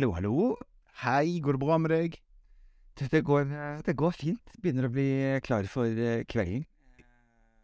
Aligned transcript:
Hallo, 0.00 0.14
hallo. 0.16 0.34
Hei, 1.02 1.42
går 1.44 1.58
det 1.58 1.60
bra 1.60 1.76
med 1.76 1.92
deg? 1.92 2.14
Det, 2.96 3.20
går, 3.20 3.50
eh, 3.52 3.80
det 3.84 3.92
går 4.00 4.14
fint. 4.16 4.54
Begynner 4.56 4.86
å 4.88 4.92
bli 4.94 5.10
klar 5.44 5.68
for 5.68 5.84
eh, 5.92 6.22
kvelden. 6.24 6.62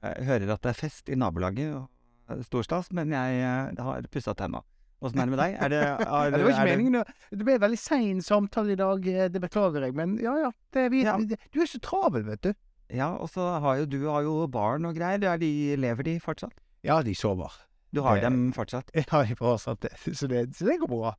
Jeg 0.04 0.26
hører 0.28 0.52
at 0.52 0.66
det 0.66 0.74
er 0.74 0.76
fest 0.76 1.08
i 1.08 1.16
nabolaget, 1.16 1.86
stor 2.44 2.68
stas, 2.68 2.92
men 2.92 3.16
jeg 3.16 3.40
eh, 3.40 3.80
har 3.80 4.10
pussa 4.12 4.36
tenna. 4.36 4.60
Åssen 5.00 5.24
er 5.24 5.30
det 5.30 5.32
med 5.32 5.40
deg? 5.40 5.56
Er 5.64 5.72
det, 5.72 5.80
er, 6.04 6.36
det 6.36 6.42
var 6.44 6.52
ikke 6.52 6.68
meningen. 6.74 7.00
Det... 7.00 7.16
Det 7.40 7.48
ble 7.48 7.56
en 7.56 7.64
veldig 7.64 7.80
sein 7.86 8.22
samtale 8.28 8.76
i 8.76 8.80
dag, 8.84 9.12
eh, 9.14 9.32
det 9.32 9.46
beklager 9.48 9.88
jeg. 9.88 9.96
Men 9.96 10.18
ja, 10.20 10.36
ja. 10.44 10.54
Det, 10.76 10.90
vi, 10.92 11.06
Ja. 11.08 11.16
Du 11.16 11.62
er 11.64 11.72
så 11.72 11.80
travel, 11.88 12.28
vet 12.28 12.44
du. 12.44 12.52
Ja, 12.92 13.14
og 13.16 13.32
så 13.32 13.48
har 13.64 13.80
jo 13.80 13.88
du 13.96 14.02
har 14.10 14.28
jo 14.28 14.42
barn 14.44 14.84
og 14.84 15.00
greier. 15.00 15.24
Er 15.24 15.40
de, 15.40 15.54
lever 15.80 16.12
de 16.12 16.20
fortsatt? 16.20 16.60
Ja, 16.84 17.00
de 17.00 17.16
sover. 17.16 17.62
Du 17.96 18.04
har 18.04 18.20
dem 18.20 18.50
fortsatt? 18.52 18.92
Ja, 19.00 19.24
jeg 19.24 19.40
fortsatt. 19.40 19.88
Så 20.12 20.28
det, 20.28 20.50
så 20.52 20.68
det 20.68 20.82
går 20.84 20.92
bra. 20.92 21.16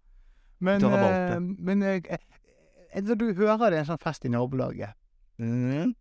Men, 0.60 0.82
valgt 0.82 1.02
det. 1.04 1.36
eh, 1.36 1.40
men 1.70 1.82
jeg, 1.86 2.04
jeg, 2.10 3.02
når 3.06 3.16
du 3.22 3.26
hører 3.38 3.70
det 3.70 3.78
er 3.78 3.84
en 3.84 3.90
sånn 3.92 4.02
fest 4.04 4.26
i 4.26 4.32
nabolaget, 4.34 4.96
Mm. 5.38 5.92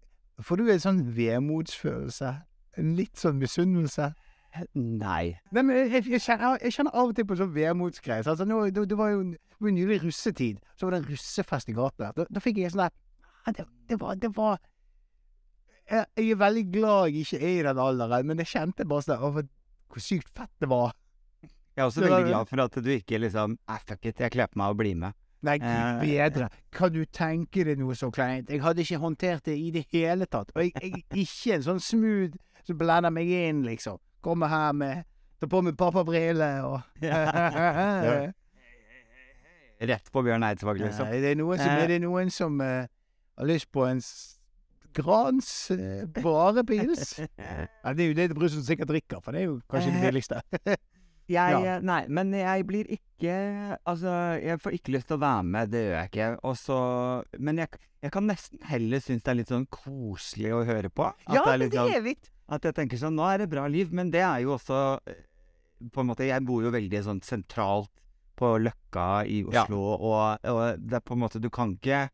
får 0.40 0.56
du 0.62 0.70
en 0.72 0.78
sånn 0.80 1.00
vemodsfølelse? 1.12 2.30
En 2.80 2.94
litt 2.96 3.16
sånn 3.20 3.36
misunnelse? 3.40 4.14
Nei. 4.74 5.34
Nei, 5.52 5.62
men 5.62 5.76
jeg, 5.76 6.06
jeg, 6.08 6.20
kjenner, 6.24 6.56
jeg 6.64 6.72
kjenner 6.72 6.94
av 6.96 7.10
og 7.10 7.16
til 7.18 7.26
på 7.28 7.36
sånn 7.36 7.52
vemodsgreier. 7.52 8.24
Altså, 8.32 8.46
nå, 8.48 8.62
det, 8.72 8.86
det 8.88 8.96
var 8.96 9.10
jo 9.12 9.18
det 9.34 9.58
var 9.60 9.74
nylig 9.76 9.98
russetid. 10.06 10.62
Så 10.76 10.86
var 10.86 10.96
det 10.96 11.02
en 11.02 11.10
russefest 11.12 11.68
i 11.68 11.74
gaten. 11.76 12.08
Da, 12.16 12.24
da 12.30 12.40
fikk 12.40 12.62
jeg 12.62 12.72
sånn 12.72 12.86
der 12.86 13.52
det, 13.60 13.66
det 13.92 14.00
var, 14.00 14.16
det 14.18 14.30
var 14.36 14.56
jeg, 15.86 16.06
jeg 16.16 16.30
er 16.32 16.40
veldig 16.40 16.64
glad 16.72 17.10
jeg 17.12 17.26
ikke 17.26 17.38
er 17.44 17.58
i 17.60 17.66
den 17.68 17.78
alderen, 17.78 18.26
men 18.26 18.40
jeg 18.42 18.48
kjente 18.56 18.88
bare 18.88 19.04
sånn 19.06 19.20
hvor 19.26 20.02
sykt 20.02 20.32
fett 20.34 20.50
det 20.64 20.68
var. 20.72 20.96
Jeg 21.76 21.82
er 21.82 21.86
også 21.90 22.00
Det 22.00 22.08
veldig 22.10 22.30
glad 22.32 22.46
for 22.48 22.62
at 22.64 22.76
du 22.84 22.90
ikke 22.90 23.18
liksom 23.20 23.58
ah, 23.68 23.78
fuck 23.84 24.06
it, 24.08 24.20
jeg 24.20 24.32
kler 24.32 24.46
på 24.48 24.58
meg 24.62 24.72
og 24.72 24.78
blir 24.80 24.94
med. 24.96 25.12
Nei, 25.44 25.58
gud 25.60 25.68
Eh, 25.68 25.98
bedre. 26.00 26.48
Kan 26.72 26.92
du 26.94 27.02
tenke 27.04 27.64
deg 27.68 27.78
noe 27.78 27.94
så 27.94 28.08
kleint? 28.10 28.48
Jeg 28.50 28.62
hadde 28.64 28.80
ikke 28.82 28.98
håndtert 29.02 29.44
det 29.44 29.58
i 29.60 29.68
det 29.74 29.84
hele 29.92 30.24
tatt. 30.26 30.50
Og 30.56 30.64
jeg, 30.64 30.72
jeg 30.80 31.04
ikke 31.26 31.58
en 31.58 31.66
sånn 31.66 31.82
smooth 31.84 32.32
som 32.66 32.78
blander 32.80 33.12
meg 33.12 33.28
inn, 33.28 33.60
liksom. 33.68 34.00
Kommer 34.24 34.48
her 34.50 34.72
med 34.74 35.04
Tar 35.36 35.50
på 35.52 35.60
meg 35.60 35.76
pappabriller 35.76 36.64
og 36.64 36.80
Ja. 37.04 38.32
Rett 39.78 40.08
på 40.12 40.22
Bjørn 40.24 40.42
Eidsvåg, 40.48 40.78
liksom. 40.80 41.10
Nei, 41.12 41.20
det 41.20 41.34
er 41.34 41.38
noen 41.42 41.60
som, 41.60 41.68
Eh. 41.68 41.82
er 41.84 41.90
det 41.92 42.00
noen 42.00 42.30
som 42.32 42.56
uh, 42.64 42.86
har 43.36 43.46
lyst 43.52 43.68
på 43.76 43.84
en 43.84 44.00
Grans 44.96 45.50
uh, 45.70 46.06
barepils? 46.22 47.18
Ja, 47.84 47.92
det 47.92 48.06
er 48.06 48.08
jo 48.08 48.14
det 48.16 48.30
Brusen 48.34 48.64
sikkert 48.64 48.88
drikker, 48.88 49.20
for 49.20 49.36
det 49.36 49.42
er 49.44 49.50
jo 49.50 49.58
kanskje 49.68 49.92
det 49.92 50.00
billigste. 50.08 50.40
Jeg, 51.28 51.64
Ja. 51.64 51.78
Nei, 51.82 52.06
men 52.08 52.30
jeg 52.32 52.66
blir 52.68 52.86
ikke 52.86 53.32
Altså, 53.88 54.10
jeg 54.38 54.60
får 54.60 54.74
ikke 54.76 54.92
lyst 54.94 55.08
til 55.08 55.16
å 55.16 55.22
være 55.24 55.42
med, 55.48 55.70
det 55.72 55.80
gjør 55.86 55.96
jeg 55.96 56.10
ikke. 56.12 56.28
Og 56.46 56.56
så 56.60 56.78
Men 57.40 57.58
jeg, 57.62 57.68
jeg 58.04 58.12
kan 58.12 58.26
nesten 58.28 58.60
heller 58.68 59.00
synes 59.02 59.22
det 59.24 59.32
er 59.32 59.38
litt 59.40 59.52
sånn 59.52 59.66
koselig 59.72 60.52
å 60.54 60.64
høre 60.68 60.90
på. 60.92 61.08
Ja, 61.26 61.42
det 61.42 61.52
er 61.54 61.62
litt 61.64 61.72
det 61.72 61.80
sånn, 61.80 61.94
er 61.96 62.04
litt 62.06 62.30
At 62.48 62.68
jeg 62.68 62.76
tenker 62.76 63.00
sånn 63.00 63.16
Nå 63.18 63.26
er 63.32 63.38
det 63.42 63.48
bra 63.50 63.66
liv, 63.66 63.90
men 63.92 64.12
det 64.14 64.22
er 64.22 64.44
jo 64.44 64.54
også 64.58 65.00
eh, 65.08 65.24
På 65.92 66.04
en 66.04 66.12
måte 66.12 66.28
Jeg 66.28 66.44
bor 66.46 66.62
jo 66.62 66.70
veldig 66.74 67.02
sånn 67.08 67.22
sentralt 67.26 67.90
på 68.36 68.52
Løkka 68.60 69.24
i 69.24 69.40
Ja. 69.48 69.64
Oslo, 69.64 69.80
og, 69.96 70.44
og 70.44 70.78
det 70.78 70.98
er 71.00 71.04
på 71.08 71.16
en 71.16 71.22
måte 71.24 71.40
Du 71.40 71.48
kan 71.50 71.74
ikke 71.78 72.06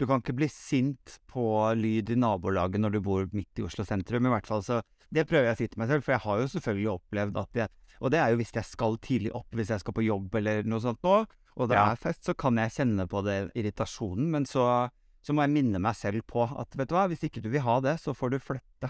du 0.00 0.06
kan 0.08 0.22
ikke 0.22 0.32
bli 0.32 0.46
sint 0.48 1.18
på 1.28 1.42
lyd 1.76 2.08
i 2.08 2.14
nabolaget 2.16 2.80
når 2.80 2.94
du 2.94 3.00
bor 3.04 3.26
midt 3.36 3.58
i 3.60 3.64
Oslo 3.66 3.84
sentrum. 3.84 4.24
I 4.24 4.30
hvert 4.32 4.46
fall 4.48 4.62
så 4.64 4.78
Det 5.12 5.26
prøver 5.28 5.50
jeg 5.50 5.52
å 5.52 5.58
si 5.58 5.66
til 5.68 5.80
meg 5.82 5.90
selv, 5.90 6.06
for 6.06 6.14
jeg 6.14 6.22
har 6.24 6.38
jo 6.40 6.46
selvfølgelig 6.54 6.88
opplevd 6.94 7.36
at 7.36 7.58
jeg 7.60 7.68
Og 8.00 8.10
det 8.10 8.18
er 8.20 8.30
jo 8.32 8.36
hvis 8.40 8.52
jeg 8.56 8.64
skal 8.64 8.96
tidlig 8.98 9.32
opp, 9.36 9.48
hvis 9.52 9.68
jeg 9.74 9.80
skal 9.82 9.92
på 9.96 10.04
jobb 10.06 10.34
eller 10.40 10.62
noe 10.64 10.80
sånt 10.80 11.02
nå, 11.04 11.26
og 11.56 11.68
det 11.68 11.76
Ja. 11.76 11.90
er 11.92 11.96
fest, 12.00 12.24
så 12.24 12.32
kan 12.34 12.56
jeg 12.56 12.70
kjenne 12.72 13.06
på 13.10 13.20
det 13.26 13.50
irritasjonen, 13.54 14.30
men 14.30 14.46
så 14.46 14.90
så 15.22 15.34
må 15.36 15.42
jeg 15.44 15.50
minne 15.52 15.78
meg 15.78 15.92
selv 15.96 16.22
på 16.26 16.46
at 16.58 16.72
vet 16.78 16.88
du 16.88 16.94
hva, 16.96 17.02
hvis 17.10 17.20
ikke 17.28 17.42
du 17.44 17.50
vil 17.52 17.60
ha 17.60 17.74
det, 17.84 17.98
så 18.00 18.14
får 18.16 18.30
du 18.32 18.38
flytte. 18.40 18.88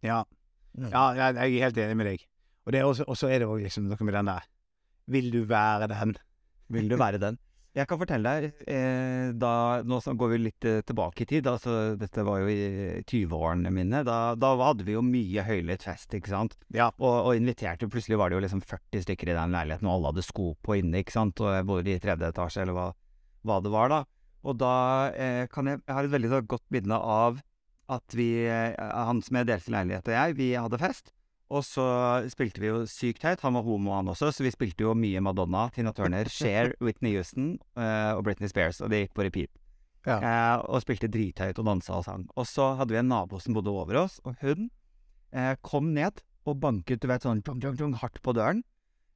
Ja. 0.00 0.24
ja, 0.78 1.02
jeg 1.12 1.36
er 1.36 1.66
helt 1.66 1.76
enig 1.76 1.96
med 1.98 2.06
deg. 2.08 2.24
Og 2.64 3.16
så 3.18 3.28
er 3.28 3.40
det 3.42 3.48
òg 3.48 3.60
liksom 3.66 3.84
noe 3.88 4.00
med 4.00 4.14
den 4.14 4.30
der 4.32 4.46
Vil 5.08 5.30
du 5.30 5.44
være 5.44 5.88
den? 5.88 6.16
Vil 6.70 6.88
du 6.88 6.96
være 6.96 7.18
den? 7.20 7.38
Jeg 7.76 7.86
kan 7.86 7.98
fortelle 8.00 8.30
deg, 8.32 8.62
eh, 8.72 9.30
da, 9.36 9.52
nå 9.86 9.98
går 10.00 10.30
vi 10.32 10.38
litt 10.40 10.66
eh, 10.66 10.80
tilbake 10.88 11.22
i 11.22 11.28
tid, 11.28 11.46
altså 11.50 11.94
dette 12.00 12.24
var 12.26 12.40
jo 12.40 12.48
i 12.50 13.02
20-årene 13.04 13.70
mine, 13.74 14.00
da, 14.08 14.32
da 14.40 14.54
hadde 14.62 14.86
vi 14.86 14.96
jo 14.96 15.02
mye 15.04 15.44
høylytt 15.44 15.84
fest, 15.84 16.16
ikke 16.16 16.32
sant? 16.32 16.56
Ja. 16.74 16.88
Og, 16.96 17.28
og 17.28 17.38
inviterte, 17.38 17.90
plutselig 17.92 18.18
var 18.18 18.32
det 18.32 18.38
jo 18.38 18.44
liksom 18.46 18.64
40 18.64 19.04
stykker 19.04 19.30
i 19.30 19.36
den 19.36 19.54
leiligheten, 19.54 19.86
og 19.86 19.98
alle 19.98 20.14
hadde 20.14 20.26
sko 20.26 20.54
på 20.64 20.78
inne, 20.80 21.04
ikke 21.04 21.14
sant? 21.14 21.44
Og 21.44 21.52
jeg 21.54 21.68
bodde 21.68 21.92
i 21.92 22.00
tredje 22.02 22.32
etasje, 22.32 22.64
eller 22.64 22.78
hva, 22.78 22.88
hva 23.46 23.60
det 23.62 23.74
var 23.76 23.92
da. 23.92 24.00
Og 24.48 24.58
da 24.58 24.72
eh, 25.12 25.44
kan 25.52 25.68
jeg, 25.68 25.82
jeg 25.84 25.98
har 25.98 26.08
et 26.08 26.16
veldig 26.16 26.42
godt 26.48 26.66
minne 26.74 26.98
av 26.98 27.42
at 27.92 28.16
vi, 28.16 28.30
eh, 28.48 28.74
han 28.78 29.22
som 29.24 29.40
jeg 29.40 29.48
delte 29.48 29.72
leilighet 29.74 30.10
og 30.10 30.16
jeg, 30.16 30.36
vi 30.40 30.50
hadde 30.56 30.80
fest. 30.80 31.12
Og 31.48 31.64
så 31.64 31.84
spilte 32.28 32.60
vi 32.60 32.68
jo 32.68 32.82
sykt 32.88 33.24
høyt. 33.24 33.40
Han 33.46 33.56
var 33.56 33.64
homo, 33.64 33.94
han 33.96 34.10
også, 34.12 34.30
så 34.34 34.44
vi 34.44 34.52
spilte 34.52 34.84
jo 34.84 34.92
mye 34.98 35.22
Madonna, 35.24 35.68
Tina 35.72 35.94
Turner, 35.96 36.28
Cher, 36.38 36.74
Whitney 36.84 37.14
Houston 37.16 37.54
uh, 37.78 38.18
og 38.18 38.26
Britney 38.26 38.50
Spears, 38.52 38.82
og 38.84 38.92
det 38.92 39.06
gikk 39.06 39.16
på 39.16 39.24
repeat. 39.24 39.52
Ja. 40.06 40.18
Uh, 40.20 40.56
og 40.74 40.84
spilte 40.84 41.10
drithøyt 41.12 41.58
og 41.60 41.68
dansa 41.68 41.96
og 41.98 42.04
sang. 42.06 42.26
Og 42.36 42.48
så 42.48 42.74
hadde 42.78 42.94
vi 42.94 43.00
en 43.00 43.08
nabo 43.10 43.40
som 43.40 43.56
bodde 43.56 43.72
over 43.72 44.02
oss, 44.04 44.20
og 44.28 44.36
hun 44.44 44.68
uh, 45.32 45.54
kom 45.64 45.92
ned 45.96 46.20
og 46.48 46.60
banket 46.60 47.00
du 47.00 47.08
vet, 47.08 47.24
sånn 47.24 47.42
tjong, 47.44 47.62
tjong, 47.64 47.80
tjong, 47.80 47.96
hardt 48.00 48.20
på 48.24 48.36
døren. 48.36 48.64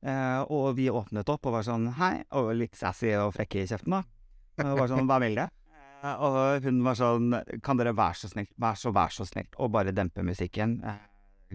Og 0.02 0.72
vi 0.74 0.88
åpnet 0.90 1.28
opp 1.30 1.46
og 1.46 1.54
var 1.54 1.64
sånn 1.64 1.84
hei, 1.94 2.24
og 2.34 2.50
litt 2.58 2.74
sassy 2.74 3.12
og 3.14 3.30
frekke 3.36 3.60
i 3.62 3.68
kjeften, 3.70 3.94
da. 3.94 4.00
Og 4.66 4.80
var 4.80 4.90
sånn 4.90 5.06
hva 5.06 5.20
vil 5.22 5.38
det? 5.38 5.46
Og 6.02 6.66
hun 6.66 6.80
var 6.82 6.98
sånn 6.98 7.36
kan 7.62 7.78
dere 7.78 7.94
være 7.94 8.18
så 8.18 8.30
snill, 8.32 8.48
vær 8.60 8.78
så, 8.78 8.90
vær 8.92 9.14
så 9.14 9.24
snill, 9.28 9.46
og 9.62 9.70
bare 9.72 9.94
dempe 9.94 10.24
musikken. 10.26 10.80
Eh, 10.82 10.98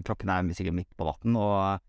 klokken 0.06 0.30
er 0.30 0.54
sikkert 0.54 0.74
midt 0.78 0.90
på 0.96 1.06
natten, 1.08 1.36
og 1.36 1.80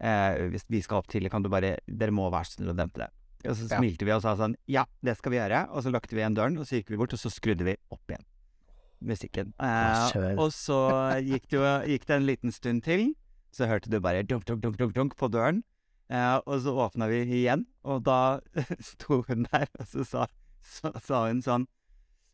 eh, 0.00 0.48
hvis 0.52 0.64
vi 0.68 0.80
skal 0.84 0.98
opp 1.02 1.08
tidlig, 1.08 1.30
kan 1.30 1.42
du 1.44 1.48
bare 1.52 1.76
Dere 1.86 2.10
må 2.14 2.28
være 2.32 2.44
så 2.50 2.58
snill 2.58 2.72
å 2.74 2.76
dempe 2.76 3.04
det. 3.04 3.10
Og 3.44 3.56
så 3.56 3.68
Ja. 3.70 3.78
smilte 3.78 4.04
vi 4.08 4.12
og 4.14 4.22
sa 4.24 4.34
sånn 4.36 4.54
Ja, 4.66 4.84
det 5.04 5.16
skal 5.18 5.32
vi 5.32 5.36
gjøre. 5.38 5.68
Og 5.70 5.82
så 5.84 5.90
lukket 5.92 6.12
vi 6.16 6.22
igjen 6.22 6.34
døren, 6.36 6.56
og 6.58 6.64
så 6.66 6.78
gikk 6.80 6.90
vi 6.90 6.96
bort, 6.96 7.12
og 7.12 7.20
så 7.20 7.30
skrudde 7.30 7.64
vi 7.64 7.76
opp 7.92 8.08
igjen 8.08 8.24
musikken. 9.04 9.52
Eh, 9.60 10.34
og 10.40 10.48
så 10.54 10.78
gikk 11.20 11.48
det, 11.52 11.60
gikk 11.92 12.06
det 12.08 12.16
en 12.16 12.26
liten 12.26 12.52
stund 12.52 12.82
til. 12.86 13.14
Så 13.52 13.68
hørte 13.68 13.90
du 13.92 13.98
bare 14.00 14.22
dunk, 14.24 14.46
dunk, 14.48 14.62
dunk, 14.62 14.78
dunk, 14.80 14.94
dunk 14.96 15.16
på 15.20 15.28
døren. 15.30 15.62
Eh, 16.08 16.38
og 16.46 16.60
så 16.64 16.72
åpna 16.86 17.08
vi 17.08 17.22
igjen, 17.42 17.66
og 17.84 18.02
da 18.04 18.40
sto 18.80 19.22
hun 19.28 19.46
der, 19.52 19.68
og 19.80 19.86
så 19.86 20.04
sa, 20.08 20.26
så, 20.60 20.92
sa 21.00 21.26
hun 21.28 21.40
sånn 21.44 21.66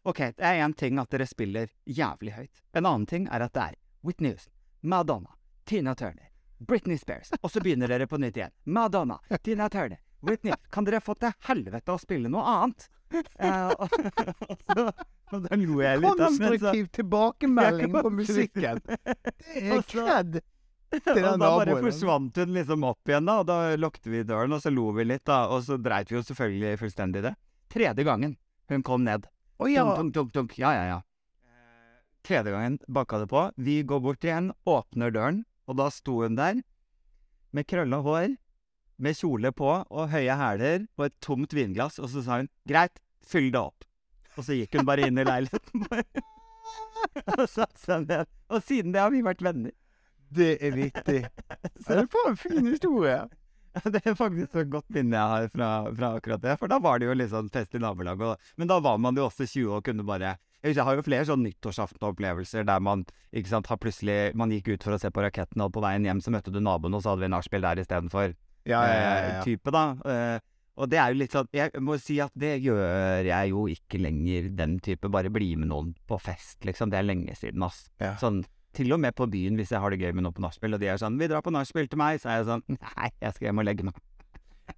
OK, 0.08 0.16
det 0.38 0.40
er 0.46 0.62
én 0.64 0.72
ting 0.74 0.98
at 0.98 1.10
dere 1.12 1.26
spiller 1.28 1.68
jævlig 1.86 2.32
høyt. 2.32 2.62
En 2.74 2.86
annen 2.88 3.04
ting 3.06 3.26
er 3.28 3.42
at 3.44 3.52
det 3.52 3.62
er 3.62 3.74
Whitney 4.02 4.30
Houston, 4.32 4.52
Madonna, 4.82 5.30
Tina 5.64 5.94
Turner, 5.94 6.30
Britney 6.58 6.98
Spears. 6.98 7.30
Og 7.42 7.50
så 7.50 7.60
begynner 7.60 7.88
dere 7.88 8.06
på 8.10 8.18
nytt 8.20 8.36
igjen. 8.36 8.52
Madonna, 8.64 9.18
Tina 9.42 9.68
Turner, 9.72 10.00
Whitney. 10.20 10.52
Kan 10.72 10.84
dere 10.88 11.00
få 11.04 11.14
til 11.20 11.32
helvete 11.48 11.92
å 11.94 12.00
spille 12.00 12.28
noe 12.32 12.44
annet? 12.44 12.88
Uh, 13.40 13.72
og, 13.74 13.88
så, 14.70 14.84
og 15.34 15.46
da 15.48 15.56
lo 15.58 15.80
jeg 15.82 16.00
litt. 16.04 16.20
Konstruktiv 16.20 16.88
tilbakemelding 16.94 17.96
på 17.96 18.12
musikken. 18.20 18.80
Det 18.86 19.66
er 19.66 19.82
så- 19.88 20.40
og 20.90 21.14
da 21.14 21.36
bare 21.38 21.76
forsvant 21.84 22.34
hun 22.42 22.50
liksom 22.56 22.82
opp 22.88 23.06
igjen, 23.12 23.26
da. 23.28 23.36
Og 23.42 23.46
da 23.46 23.58
lukket 23.78 24.08
vi 24.10 24.24
døren, 24.26 24.50
og 24.56 24.62
så 24.64 24.72
lo 24.74 24.88
vi 24.96 25.04
litt, 25.06 25.22
da. 25.28 25.44
Og 25.54 25.62
så 25.68 25.76
dreit 25.78 26.10
vi 26.10 26.16
jo 26.18 26.22
selvfølgelig 26.26 26.80
fullstendig 26.80 27.22
i 27.22 27.26
det. 27.28 27.34
Tredje 27.70 28.06
gangen 28.08 28.32
hun 28.70 28.82
kom 28.86 29.04
ned. 29.06 29.28
Oh, 29.62 29.68
ja. 29.70 29.84
Dunk, 29.84 30.10
dunk, 30.14 30.14
dunk, 30.16 30.32
dunk. 30.34 30.58
Ja, 30.58 30.72
ja, 30.74 30.84
ja. 30.88 30.98
Tredje 32.26 32.52
gangen 32.52 32.78
banka 32.88 33.19
det 33.19 33.31
på. 33.31 33.46
Vi 33.56 33.81
går 33.82 34.00
bort 34.05 34.25
igjen, 34.25 34.52
åpner 34.69 35.12
døren, 35.14 35.44
og 35.67 35.78
da 35.81 35.88
sto 35.94 36.20
hun 36.22 36.37
der 36.38 36.61
med 37.56 37.67
krølla 37.67 38.02
hår, 38.05 38.37
med 39.00 39.17
kjole 39.17 39.52
på 39.56 39.70
og 39.88 40.11
høye 40.12 40.37
hæler 40.37 40.84
og 40.99 41.06
et 41.06 41.17
tomt 41.25 41.55
vinglass, 41.56 41.99
og 41.99 42.11
så 42.12 42.22
sa 42.22 42.40
hun 42.43 42.50
'greit, 42.69 43.00
fyll 43.25 43.50
det 43.50 43.61
opp'. 43.61 43.88
Og 44.37 44.44
så 44.44 44.55
gikk 44.55 44.76
hun 44.76 44.87
bare 44.87 45.08
inn 45.08 45.19
i 45.19 45.25
leiligheten. 45.25 45.87
og 47.38 47.46
satte 47.49 47.81
seg 47.81 48.06
ned. 48.06 48.28
Og 48.50 48.62
siden 48.62 48.93
det 48.94 49.02
har 49.02 49.11
vi 49.11 49.25
vært 49.25 49.43
venner. 49.43 49.73
Det 50.31 50.58
er 50.62 50.76
vittig. 50.76 51.23
Det 51.26 51.96
er 51.96 52.06
for 52.11 52.31
en 52.31 52.38
fin 52.38 52.66
historie. 52.66 53.25
Det 53.70 54.02
er 54.05 54.14
faktisk 54.19 54.55
et 54.58 54.70
godt 54.70 54.88
minne 54.94 55.16
jeg 55.16 55.32
har 55.32 55.50
fra, 55.55 55.69
fra 55.94 56.12
akkurat 56.19 56.43
det. 56.43 56.56
For 56.58 56.70
da 56.70 56.78
var 56.82 56.99
det 56.99 57.08
jo 57.08 57.16
litt 57.19 57.32
sånn 57.32 57.50
fest 57.50 57.75
i 57.75 57.82
nabolaget. 57.82 58.38
Men 58.58 58.70
da 58.70 58.78
var 58.82 58.99
man 59.02 59.19
jo 59.19 59.26
også 59.28 59.46
20 59.46 59.76
og 59.78 59.84
kunne 59.87 60.06
bare 60.06 60.37
Jeg 60.62 60.76
jeg 60.76 60.84
har 60.84 60.96
jo 60.98 61.02
flere 61.06 61.24
sånn 61.24 61.42
nyttårsaftenopplevelser 61.46 62.66
der 62.68 62.82
man 62.84 63.06
ikke 63.32 63.48
sant, 63.48 63.70
har 63.70 63.78
plutselig 63.80 64.34
Man 64.36 64.52
gikk 64.52 64.74
ut 64.74 64.84
for 64.84 64.92
å 64.92 65.00
se 65.00 65.08
på 65.08 65.22
raketten, 65.24 65.62
og 65.64 65.72
på 65.72 65.80
veien 65.80 66.04
hjem 66.04 66.20
så 66.20 66.32
møtte 66.34 66.52
du 66.52 66.60
naboen, 66.60 66.94
og 66.94 67.02
så 67.02 67.14
hadde 67.14 67.24
vi 67.24 67.32
nachspiel 67.32 67.64
der 67.64 67.80
istedenfor. 67.80 68.34
Ja, 68.68 68.80
ja, 68.84 68.92
ja, 68.92 69.12
eh, 69.16 69.34
ja. 69.38 69.44
type, 69.46 69.72
da. 69.72 69.84
Eh, 70.04 70.38
og 70.80 70.88
det 70.92 71.00
er 71.00 71.12
jo 71.12 71.20
litt 71.20 71.34
sånn 71.34 71.48
Jeg 71.52 71.80
må 71.84 71.96
si 72.00 72.18
at 72.20 72.32
det 72.38 72.58
gjør 72.64 73.24
jeg 73.26 73.52
jo 73.52 73.66
ikke 73.72 74.00
lenger, 74.00 74.50
den 74.56 74.78
type. 74.84 75.08
Bare 75.12 75.32
bli 75.32 75.54
med 75.56 75.72
noen 75.72 75.94
på 76.08 76.20
fest, 76.20 76.60
liksom. 76.68 76.92
Det 76.92 77.00
er 77.00 77.08
lenge 77.08 77.36
siden, 77.40 77.64
ass. 77.64 77.86
Ja. 78.00 78.14
Sånn 78.20 78.42
til 78.76 78.92
og 78.94 79.00
med 79.02 79.16
på 79.18 79.26
byen 79.26 79.56
hvis 79.58 79.72
jeg 79.74 79.82
har 79.82 79.90
det 79.90 79.98
gøy 79.98 80.12
med 80.14 80.24
noen 80.24 80.36
på 80.36 80.44
nachspiel, 80.44 80.76
og 80.76 80.80
de 80.82 80.86
er 80.86 81.00
sånn 81.00 81.18
'Vi 81.18 81.26
drar 81.26 81.42
på 81.42 81.50
nachspiel 81.50 81.88
til 81.90 81.98
meg', 81.98 82.20
så 82.22 82.30
er 82.30 82.36
jeg 82.38 82.46
sånn 82.46 82.62
'Nei, 82.68 83.10
jeg 83.20 83.34
skal 83.34 83.46
hjem 83.48 83.58
og 83.58 83.66
legge 83.66 83.82
meg'. 83.82 83.98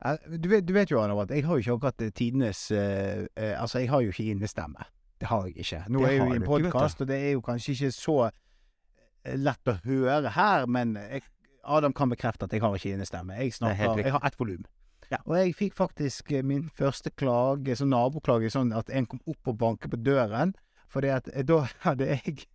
Eh, 0.00 0.38
Du 0.38 0.48
vet, 0.48 0.64
du 0.64 0.72
vet 0.72 0.88
jo, 0.88 1.00
Arne, 1.00 1.20
at 1.20 1.28
jeg 1.28 1.44
har 1.44 1.58
jo 1.58 1.60
ikke 1.60 1.76
akkurat 1.76 2.02
eh, 2.02 2.10
tidenes 2.10 2.70
uh, 2.72 3.26
uh, 3.36 3.54
Altså, 3.60 3.78
jeg 3.80 3.90
har 3.90 4.00
jo 4.00 4.08
ikke 4.08 4.32
innestemme. 4.32 4.86
Det 5.22 5.28
har 5.30 5.44
jeg 5.46 5.62
ikke. 5.62 5.84
Nå 5.86 6.00
Det 6.02 6.08
er 6.08 6.12
jeg 6.12 6.18
jo 6.18 6.32
i 6.32 6.36
en 6.40 6.44
podkast, 6.48 7.00
og 7.00 7.06
det 7.06 7.16
er 7.22 7.36
jo 7.36 7.42
kanskje 7.46 7.76
ikke 7.76 7.90
så 7.94 8.14
eh, 8.26 9.36
lett 9.38 9.70
å 9.70 9.76
høre 9.84 10.32
her, 10.34 10.66
men 10.66 10.96
jeg, 10.98 11.22
Adam 11.62 11.94
kan 11.94 12.10
bekrefte 12.10 12.48
at 12.48 12.54
jeg 12.56 12.62
har 12.64 12.74
ikke 12.74 12.96
innestemme. 12.96 13.36
Jeg, 13.38 13.52
er 13.52 13.58
snakker, 13.60 14.02
jeg 14.02 14.14
har 14.16 14.26
ett 14.26 14.38
volum. 14.40 14.64
Ja. 15.12 15.20
Og 15.22 15.36
jeg 15.36 15.54
fikk 15.54 15.76
faktisk 15.78 16.32
eh, 16.32 16.42
min 16.42 16.66
første 16.74 17.12
klage, 17.14 17.76
sånn 17.78 17.92
naboklage, 17.94 18.50
sånn 18.50 18.72
at 18.74 18.90
en 18.90 19.06
kom 19.06 19.20
opp 19.30 19.52
og 19.52 19.58
banket 19.60 19.92
på 19.92 20.00
døren. 20.02 20.56
Fordi 20.90 21.12
at 21.14 21.30
eh, 21.30 21.44
da 21.46 21.60
hadde 21.86 22.08
jeg 22.10 22.48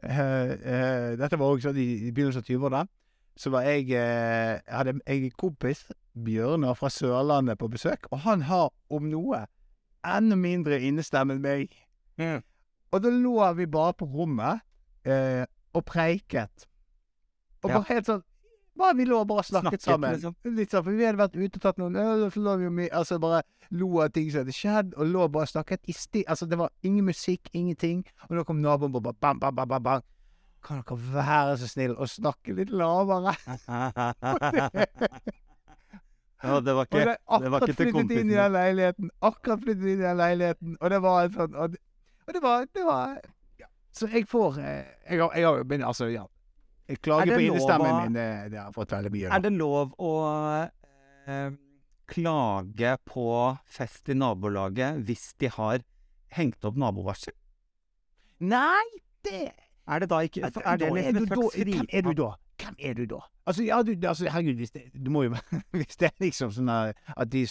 eh, 0.00 0.16
eh, 0.16 1.10
Dette 1.20 1.36
var 1.36 1.52
også 1.52 1.74
i, 1.76 1.88
i 2.06 2.14
begynnelsen 2.16 2.44
av 2.44 2.48
20-åra. 2.48 2.84
Så 3.36 3.52
var 3.52 3.66
jeg 3.68 3.90
eh, 3.92 4.56
hadde 4.72 4.96
jeg 5.02 5.26
en 5.26 5.36
kompis, 5.36 5.84
Bjørnar 6.16 6.78
fra 6.80 6.88
Sørlandet, 6.88 7.60
på 7.60 7.68
besøk. 7.68 8.08
Og 8.08 8.24
han 8.24 8.46
har, 8.48 8.70
om 8.88 9.10
noe, 9.12 9.44
enda 10.06 10.38
mindre 10.38 10.80
innestemme 10.80 11.36
enn 11.36 11.44
meg. 11.44 11.74
Og 12.18 13.02
da 13.02 13.08
lå 13.10 13.54
vi 13.56 13.66
bare 13.66 13.92
på 13.98 14.06
rommet 14.08 14.60
eh, 15.04 15.44
og 15.74 15.84
preiket. 15.84 16.66
Og 17.62 17.70
Ja. 17.70 17.78
bare 17.80 17.84
helt 17.94 18.06
sånn 18.06 18.22
bare 18.76 18.92
Vi 18.94 19.04
lå 19.08 19.20
og 19.22 19.28
bare 19.28 19.40
snakket, 19.42 19.80
Snakket, 19.80 19.82
sammen. 19.82 20.12
liksom. 20.12 20.34
Litt 20.54 20.70
sånn, 20.70 20.84
for 20.84 20.92
Vi 20.92 21.04
hadde 21.04 21.16
vært 21.16 21.36
ute 21.36 21.56
og 21.56 21.62
tatt 21.62 21.78
noen 21.78 21.96
øl, 21.96 22.24
og 22.26 22.32
så 22.32 22.40
lå 22.44 22.58
vi 22.60 22.66
og 22.66 22.72
mi- 22.72 22.90
altså 22.92 23.18
bare 23.18 23.42
lo 23.70 24.00
av 24.02 24.10
ting 24.12 24.30
som 24.30 24.40
hadde 24.44 24.52
skjedd, 24.52 24.92
og 24.98 25.06
lå 25.08 25.22
og 25.24 25.32
bare 25.32 25.46
snakket. 25.46 25.80
I 25.88 25.92
sti, 25.92 26.24
altså 26.28 26.46
Det 26.48 26.58
var 26.58 26.68
ingen 26.82 27.04
musikk, 27.06 27.48
ingenting. 27.54 28.04
Og 28.28 28.36
da 28.36 28.44
kom 28.44 28.60
naboen 28.60 28.94
og 28.94 29.02
bare 29.02 29.14
bam, 29.18 29.38
bam, 29.40 29.54
bam, 29.54 29.68
bam, 29.68 29.82
bam. 29.82 30.02
Kan 30.62 30.82
dere 30.82 30.98
være 31.14 31.56
så 31.56 31.68
snill 31.72 31.94
å 31.96 32.04
snakke 32.06 32.54
litt 32.54 32.68
lavere? 32.70 33.32
ja, 36.42 36.60
det 36.60 36.74
var 36.74 36.84
Og 36.84 36.86
ikke 36.86 37.04
det 37.04 37.16
det 37.42 37.50
var 37.50 37.60
ikke 37.64 37.76
til 37.76 37.86
inn 37.88 37.94
kompisen. 37.94 38.30
i 38.30 38.34
den 38.36 38.52
leiligheten. 38.52 39.10
Akkurat 39.22 39.60
flyttet 39.62 39.82
inn 39.88 40.00
i 40.00 40.04
den 40.04 40.16
leiligheten. 40.20 40.76
Og 40.80 40.90
det 40.90 41.00
var 41.02 41.24
en 41.24 41.32
sånn 41.32 41.54
Og 41.56 41.76
og 42.26 42.34
det 42.34 42.42
var, 42.42 42.66
det 42.74 42.84
var 42.86 43.18
ja. 43.60 43.66
Så 43.92 44.08
jeg 44.12 44.26
får 44.28 44.58
eh, 44.60 44.84
Jeg 45.10 45.20
har, 45.22 45.30
jeg 45.36 45.46
har 45.46 45.64
men 45.64 45.82
altså, 45.86 46.08
ja. 46.12 46.24
Jeg 46.88 46.98
Er 46.98 47.02
klager 47.02 47.34
på 47.34 47.40
innestemmen 47.42 47.90
å- 47.90 48.00
min. 48.04 48.12
Det, 48.14 48.50
det 48.52 48.58
har 48.60 48.72
fått 48.74 48.92
veldig 48.94 49.10
mye. 49.14 49.30
Er 49.34 49.40
det 49.42 49.52
lov 49.56 49.94
å 49.98 50.10
eh, 51.26 51.50
klage 52.06 52.92
på 53.10 53.24
fest 53.66 54.08
i 54.08 54.14
nabolaget 54.14 55.00
hvis 55.08 55.32
de 55.42 55.50
har 55.50 55.82
hengt 56.36 56.64
opp 56.68 56.76
nabovarsel? 56.78 57.34
Nei, 58.40 58.84
det 59.24 59.50
Er 59.88 60.02
det 60.02 60.08
da 60.10 60.18
ikke 60.26 60.50
Da 60.50 60.60
Er 60.64 60.76
det 60.76 60.88
er 60.90 60.94
liksom 60.94 61.14
du 61.16 61.22
et 61.22 61.30
slags 61.32 61.56
Hvem 61.64 61.86
er 61.90 62.02
du 62.02 62.12
da? 62.20 62.30
Hvem 62.60 62.74
er 62.78 62.94
du 62.94 63.04
da? 63.06 63.20
Altså, 63.46 63.62
ja, 63.64 63.78
du, 63.82 63.92
altså 64.06 64.28
herregud, 64.28 64.56
hvis 64.60 64.70
det, 64.74 64.82
du 64.94 65.10
må 65.10 65.22
jo 65.26 65.34
Hvis 65.78 65.96
det 65.96 66.10
er 66.10 66.16
liksom 66.20 66.52
sånn 66.52 66.68
at 66.70 67.30
de 67.32 67.46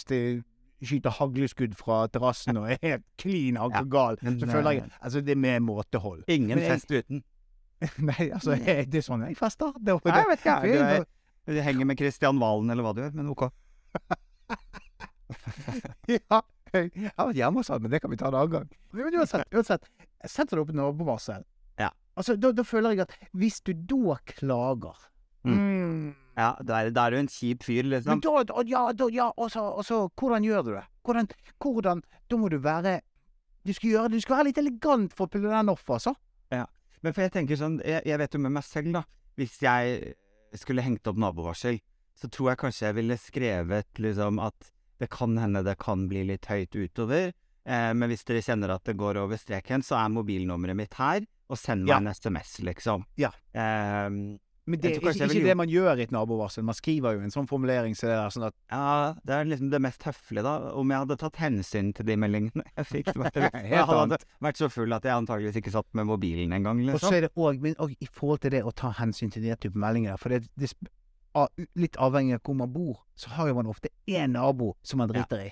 skyter 0.84 1.14
hagleskudd 1.16 1.74
fra 1.78 2.02
terrassen 2.12 2.58
og 2.60 2.68
er 2.70 2.78
helt 2.82 3.04
klin 3.20 3.56
Ja, 3.56 3.82
gal, 3.88 4.18
så 4.20 4.46
føler 4.50 4.70
jeg 4.76 4.82
eh, 4.84 4.98
Altså, 5.00 5.22
det 5.24 5.32
er 5.32 5.40
med 5.40 5.60
måtehold. 5.64 6.24
Ingen 6.28 6.58
jeg- 6.58 6.70
fest 6.70 6.90
uten. 6.92 7.22
Nei, 8.08 8.30
altså, 8.32 8.56
jeg, 8.56 8.86
det 8.92 9.02
er 9.02 9.04
sånn 9.04 9.24
jeg 9.26 9.36
fester. 9.36 9.72
Det, 9.80 9.96
Nei, 10.04 10.16
jeg 10.16 10.28
vet 10.32 10.44
ikke. 10.44 10.60
det- 10.62 11.06
Du, 11.46 11.52
du 11.54 11.60
henger 11.62 11.86
med 11.86 11.98
Kristian 12.00 12.40
Valen 12.42 12.70
eller 12.70 12.82
hva 12.82 12.92
du 12.96 13.00
gjør, 13.04 13.14
men 13.14 13.28
ok. 13.30 13.46
Ja, 16.06 16.40
jeg 16.74 17.12
har 17.16 17.30
vært 17.32 17.54
hos 17.56 17.68
han, 17.72 17.82
men 17.82 17.90
det 17.92 18.00
kan 18.02 18.10
vi 18.12 18.18
ta 18.20 18.28
en 18.28 18.36
annen 18.38 18.52
gang. 18.52 18.68
Men 18.92 19.14
uansett, 19.20 19.46
uansett 19.54 19.86
setter 20.26 20.58
du 20.58 20.62
opp 20.64 20.72
nabovarsel. 20.74 21.44
Ja. 21.80 21.90
Altså, 22.18 22.36
da, 22.40 22.50
da 22.56 22.64
føler 22.66 22.94
jeg 22.96 23.06
at 23.06 23.14
hvis 23.36 23.60
du 23.64 23.72
da 23.74 24.16
klager 24.32 24.96
mm. 25.46 26.14
Ja, 26.36 26.50
da 26.60 26.82
er, 26.84 26.90
da 26.92 27.06
er 27.06 27.10
du 27.10 27.16
en 27.22 27.28
kjip 27.32 27.62
fyr, 27.64 27.82
Men 27.86 27.94
liksom. 27.96 28.20
da, 28.20 28.42
da 28.44 28.62
Ja, 28.68 28.82
da, 28.92 29.06
ja 29.08 29.30
og 29.36 29.50
så, 29.50 30.08
Hvordan 30.20 30.44
gjør 30.44 30.64
du 30.66 30.70
det? 30.74 30.84
Hvordan, 31.06 31.28
hvordan 31.62 32.02
Da 32.28 32.36
må 32.36 32.50
du 32.52 32.58
være 32.60 33.00
Du 33.64 33.72
skal 33.72 33.90
gjøre 33.90 34.10
Du 34.12 34.20
skal 34.20 34.36
være 34.36 34.48
litt 34.50 34.58
elegant 34.60 35.14
for 35.16 35.26
å 35.26 35.32
pulle 35.32 35.48
den 35.48 35.72
off, 35.72 35.84
altså. 35.88 36.12
Ja. 36.52 36.66
Men 37.02 37.12
for 37.16 37.22
jeg 37.24 37.32
tenker 37.32 37.56
sånn, 37.56 37.80
jeg, 37.84 38.02
jeg 38.04 38.18
vet 38.20 38.34
jo 38.36 38.40
med 38.44 38.52
meg 38.52 38.64
selv, 38.68 38.92
da. 38.98 39.02
Hvis 39.36 39.56
jeg 39.62 40.14
skulle 40.56 40.84
hengt 40.84 41.06
opp 41.08 41.18
nabovarsel, 41.20 41.80
så 42.16 42.28
tror 42.32 42.52
jeg 42.52 42.60
kanskje 42.62 42.86
jeg 42.88 42.96
ville 42.96 43.16
skrevet 43.20 43.98
liksom 44.00 44.38
at 44.40 44.70
det 45.00 45.10
kan 45.12 45.34
hende 45.36 45.60
det 45.66 45.74
kan 45.82 46.06
bli 46.08 46.22
litt 46.24 46.46
høyt 46.48 46.72
utover. 46.72 47.32
Eh, 47.66 47.90
men 47.92 48.08
hvis 48.08 48.24
dere 48.24 48.40
kjenner 48.44 48.72
at 48.76 48.84
det 48.88 48.94
går 48.96 49.18
over 49.20 49.36
streken, 49.36 49.82
så 49.84 49.98
er 50.00 50.12
mobilnummeret 50.14 50.78
mitt 50.78 50.94
her, 50.96 51.26
og 51.50 51.58
send 51.60 51.84
meg 51.84 51.92
Ja. 51.92 51.98
en 52.00 52.08
SMS, 52.14 52.54
liksom. 52.64 53.04
Ja. 53.20 53.28
Eh, 53.52 54.08
Men 54.66 54.80
det 54.82 54.90
er 54.90 54.96
ikke, 54.98 55.12
ikke 55.30 55.44
det 55.46 55.54
man 55.58 55.70
gjør 55.70 56.00
i 56.00 56.04
et 56.08 56.12
nabovarsel. 56.14 56.64
Man 56.66 56.74
skriver 56.74 57.14
jo 57.14 57.22
en 57.22 57.30
sånn 57.30 57.46
formulering 57.46 57.92
så 57.94 58.08
det 58.10 58.16
er 58.18 58.32
sånn 58.34 58.48
at 58.48 58.56
ja, 58.72 59.14
det 59.22 59.36
er 59.36 59.46
liksom 59.46 59.70
det 59.70 59.80
mest 59.84 60.02
høflige, 60.08 60.42
da. 60.42 60.54
Om 60.74 60.90
jeg 60.90 61.04
hadde 61.04 61.18
tatt 61.20 61.38
hensyn 61.38 61.92
til 61.94 62.08
de 62.08 62.16
meldingene 62.18 62.66
jeg 62.72 62.88
fikk. 62.90 63.12
Det 63.14 63.44
jeg 63.70 63.86
hadde 63.92 64.18
vært 64.42 64.58
så 64.58 64.68
full 64.72 64.96
at 64.96 65.06
jeg 65.06 65.14
antageligvis 65.14 65.60
ikke 65.62 65.74
satt 65.76 65.88
med 65.94 66.10
mobilen 66.10 66.56
engang, 66.56 66.82
Og 66.82 66.98
så 66.98 67.12
liksom. 67.12 67.18
er 67.18 67.28
det 67.28 67.78
òg 67.86 67.94
i 67.94 68.10
forhold 68.10 68.42
til 68.42 68.56
det 68.56 68.64
å 68.66 68.74
ta 68.74 68.90
hensyn 68.98 69.30
til 69.30 69.46
den 69.46 69.60
type 69.62 69.78
meldinger 69.78 70.18
For 70.18 70.34
det, 70.34 70.48
det 70.58 70.72
litt 71.76 71.98
avhengig 72.00 72.38
av 72.38 72.42
hvor 72.48 72.56
man 72.58 72.72
bor, 72.72 73.00
så 73.18 73.30
har 73.36 73.50
jo 73.50 73.56
man 73.58 73.68
ofte 73.70 73.90
én 74.08 74.34
nabo 74.34 74.72
som 74.82 75.02
man 75.02 75.10
driter 75.12 75.42
i. 75.46 75.50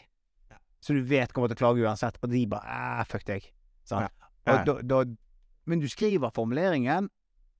Så 0.84 0.96
du 0.96 1.04
vet 1.08 1.32
kommer 1.32 1.48
til 1.48 1.56
å 1.56 1.62
klage 1.62 1.84
uansett, 1.84 2.18
og 2.20 2.32
de 2.32 2.42
bare 2.48 2.76
æh, 3.00 3.04
fuck 3.08 3.24
deg. 3.28 3.46
Sant? 3.88 4.10
Ja. 4.10 4.30
Og 4.52 4.66
da, 4.68 4.74
da, 4.84 4.98
men 5.70 5.80
du 5.80 5.86
skriver 5.88 6.32
formuleringen, 6.34 7.08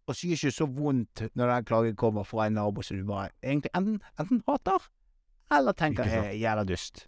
og 0.06 0.16
sier 0.18 0.36
ikke 0.36 0.52
så 0.52 0.66
vondt 0.68 1.22
når 1.34 1.50
den 1.54 1.64
klagen 1.68 1.96
kommer 1.96 2.24
fra 2.28 2.46
en 2.46 2.56
nabo 2.58 2.82
som 2.84 2.98
du 3.00 3.04
bare 3.08 3.30
egentlig 3.42 3.70
enten, 3.74 4.00
enten 4.20 4.42
hater, 4.48 4.88
eller 5.54 5.72
tenker 5.72 6.04
er 6.08 6.32
jævla 6.36 6.64
dust. 6.68 7.06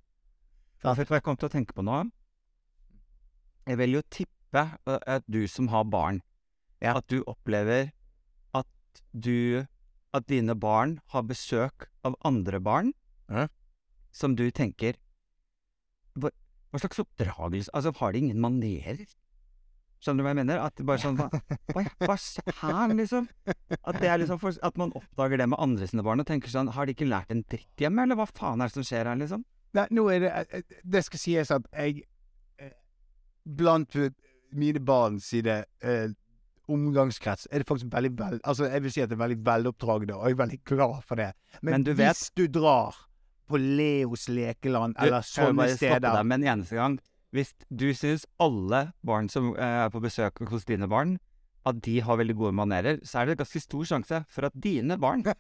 Ja, 0.85 0.95
vet 0.95 1.09
hva 1.11 1.19
jeg 1.19 1.25
kom 1.27 1.37
til 1.37 1.49
å 1.49 1.53
tenke 1.53 1.75
på 1.77 1.85
nå? 1.85 2.05
Jeg 3.67 3.79
vil 3.81 3.97
jo 3.99 4.03
tippe 4.15 4.63
at 4.87 5.25
du 5.29 5.47
som 5.51 5.69
har 5.69 5.85
barn, 5.85 6.23
Ja. 6.81 6.97
at 6.99 7.07
du 7.09 7.23
opplever 7.27 7.91
at 8.55 8.67
du 9.19 9.67
At 10.15 10.27
dine 10.29 10.55
barn 10.55 11.01
har 11.13 11.23
besøk 11.23 11.89
av 12.05 12.15
andre 12.25 12.61
barn 12.61 12.93
Ja. 13.29 13.49
som 14.13 14.35
du 14.37 14.51
tenker 14.51 14.95
hva 16.17 16.31
slags 16.81 16.99
oppdragelse 17.03 17.69
Altså, 17.75 17.93
har 17.99 18.13
de 18.13 18.19
ingen 18.19 18.41
manerer? 18.41 19.07
Skjønner 20.03 20.21
du 20.21 20.27
hva 20.27 20.33
jeg 20.35 20.39
mener? 20.43 20.61
At 20.61 20.83
bare 20.87 21.01
sånn 21.03 21.17
Hva, 21.19 21.83
hva, 22.05 22.17
skjer, 22.21 22.93
liksom? 22.99 23.29
At 23.81 23.99
det 24.03 24.11
er 24.13 24.21
liksom 24.21 24.41
for, 24.43 24.57
At 24.67 24.77
man 24.81 24.93
oppdager 24.99 25.41
det 25.41 25.47
med 25.49 25.61
andre 25.63 25.89
sine 25.89 26.05
barn 26.07 26.21
og 26.21 26.29
tenker 26.29 26.53
sånn 26.53 26.69
Har 26.77 26.87
de 26.89 26.93
ikke 26.97 27.09
lært 27.09 27.33
en 27.33 27.41
dritt 27.49 27.81
hjemme, 27.81 28.05
eller 28.05 28.19
hva 28.21 28.27
faen 28.29 28.61
er 28.61 28.69
det 28.69 28.77
som 28.77 28.87
skjer 28.87 29.09
her, 29.09 29.17
liksom? 29.23 29.47
Nei, 29.77 29.87
nå 29.97 30.05
er 30.13 30.21
det 30.27 30.35
eh, 30.61 30.77
Det 30.85 31.03
skal 31.09 31.23
sies 31.23 31.51
at 31.57 31.67
jeg 31.73 32.05
eh, 32.61 32.77
Blant 33.59 33.97
eh, 33.97 34.13
mine 34.57 34.81
barn 34.85 35.19
sine 35.21 35.63
eh, 35.85 36.13
omgangskrets 36.73 37.47
er 37.53 37.63
det 37.63 37.67
faktisk 37.69 37.93
veldig 37.93 38.13
vel... 38.19 38.39
Altså, 38.43 38.67
jeg 38.71 38.83
vil 38.83 38.93
si 38.95 39.03
at 39.05 39.11
det 39.11 39.15
er 39.19 39.21
veldig 39.23 39.37
veloppdragne, 39.47 40.17
og 40.17 40.25
jeg 40.27 40.35
er 40.35 40.41
veldig 40.41 40.59
glad 40.67 40.97
for 41.07 41.21
det. 41.21 41.29
Men, 41.61 41.77
Men 41.77 41.85
du 41.87 41.93
vet- 41.95 42.09
hvis 42.17 42.31
du 42.35 42.47
drar 42.51 42.97
på 43.47 43.61
Leos 43.63 44.25
lekeland 44.33 44.97
Du, 44.99 45.07
sånne 45.07 45.23
steder 45.23 45.47
jeg 45.47 45.55
må 45.55 45.61
bare 45.63 45.77
stoppe 45.77 46.01
deg 46.17 46.27
med 46.27 46.41
en 46.41 46.49
eneste 46.55 46.79
gang. 46.81 46.97
Hvis 47.35 47.55
du 47.75 47.89
syns 47.97 48.27
alle 48.41 48.93
barn 49.07 49.29
som 49.33 49.51
eh, 49.57 49.85
er 49.87 49.91
på 49.93 50.01
besøk 50.05 50.39
hos 50.51 50.65
dine 50.69 50.87
barn, 50.89 51.17
at 51.67 51.81
de 51.83 51.97
har 52.07 52.17
veldig 52.21 52.37
gode 52.39 52.53
manerer, 52.55 53.01
så 53.03 53.19
er 53.25 53.33
det 53.33 53.39
ganske 53.41 53.61
stor 53.65 53.85
sjanse 53.89 54.21
for 54.31 54.47
at 54.47 54.55
dine 54.63 54.95
barn 55.03 55.25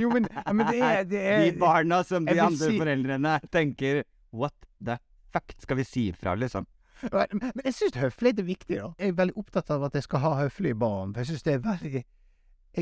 Jo, 0.00 0.10
men, 0.12 0.26
men 0.52 0.66
det 0.70 0.80
er, 0.82 1.04
det 1.08 1.20
er 1.22 1.44
De 1.46 1.52
barna 1.60 2.00
som 2.06 2.26
de 2.26 2.36
andre 2.42 2.70
si- 2.70 2.78
foreldrene 2.80 3.36
tenker 3.54 4.02
What 4.36 4.54
the 4.84 4.98
fuck 5.32 5.54
skal 5.62 5.78
vi 5.80 5.84
si 5.88 6.06
ifra, 6.12 6.34
liksom? 6.36 6.66
Men 7.12 7.62
jeg 7.64 7.74
syns 7.76 7.96
høflighet 8.00 8.38
er 8.40 8.46
viktig, 8.48 8.76
da. 8.80 8.88
Jeg 8.98 9.12
er 9.12 9.16
veldig 9.18 9.36
opptatt 9.40 9.70
av 9.74 9.84
at 9.88 9.96
jeg 9.98 10.04
skal 10.06 10.22
ha 10.24 10.30
høflige 10.42 10.76
barn. 10.80 11.12
For 11.12 11.20
jeg 11.22 11.28
syns 11.34 11.44
det 11.46 11.54
er 11.58 11.62
veldig 11.64 11.92
Jeg 12.00 12.04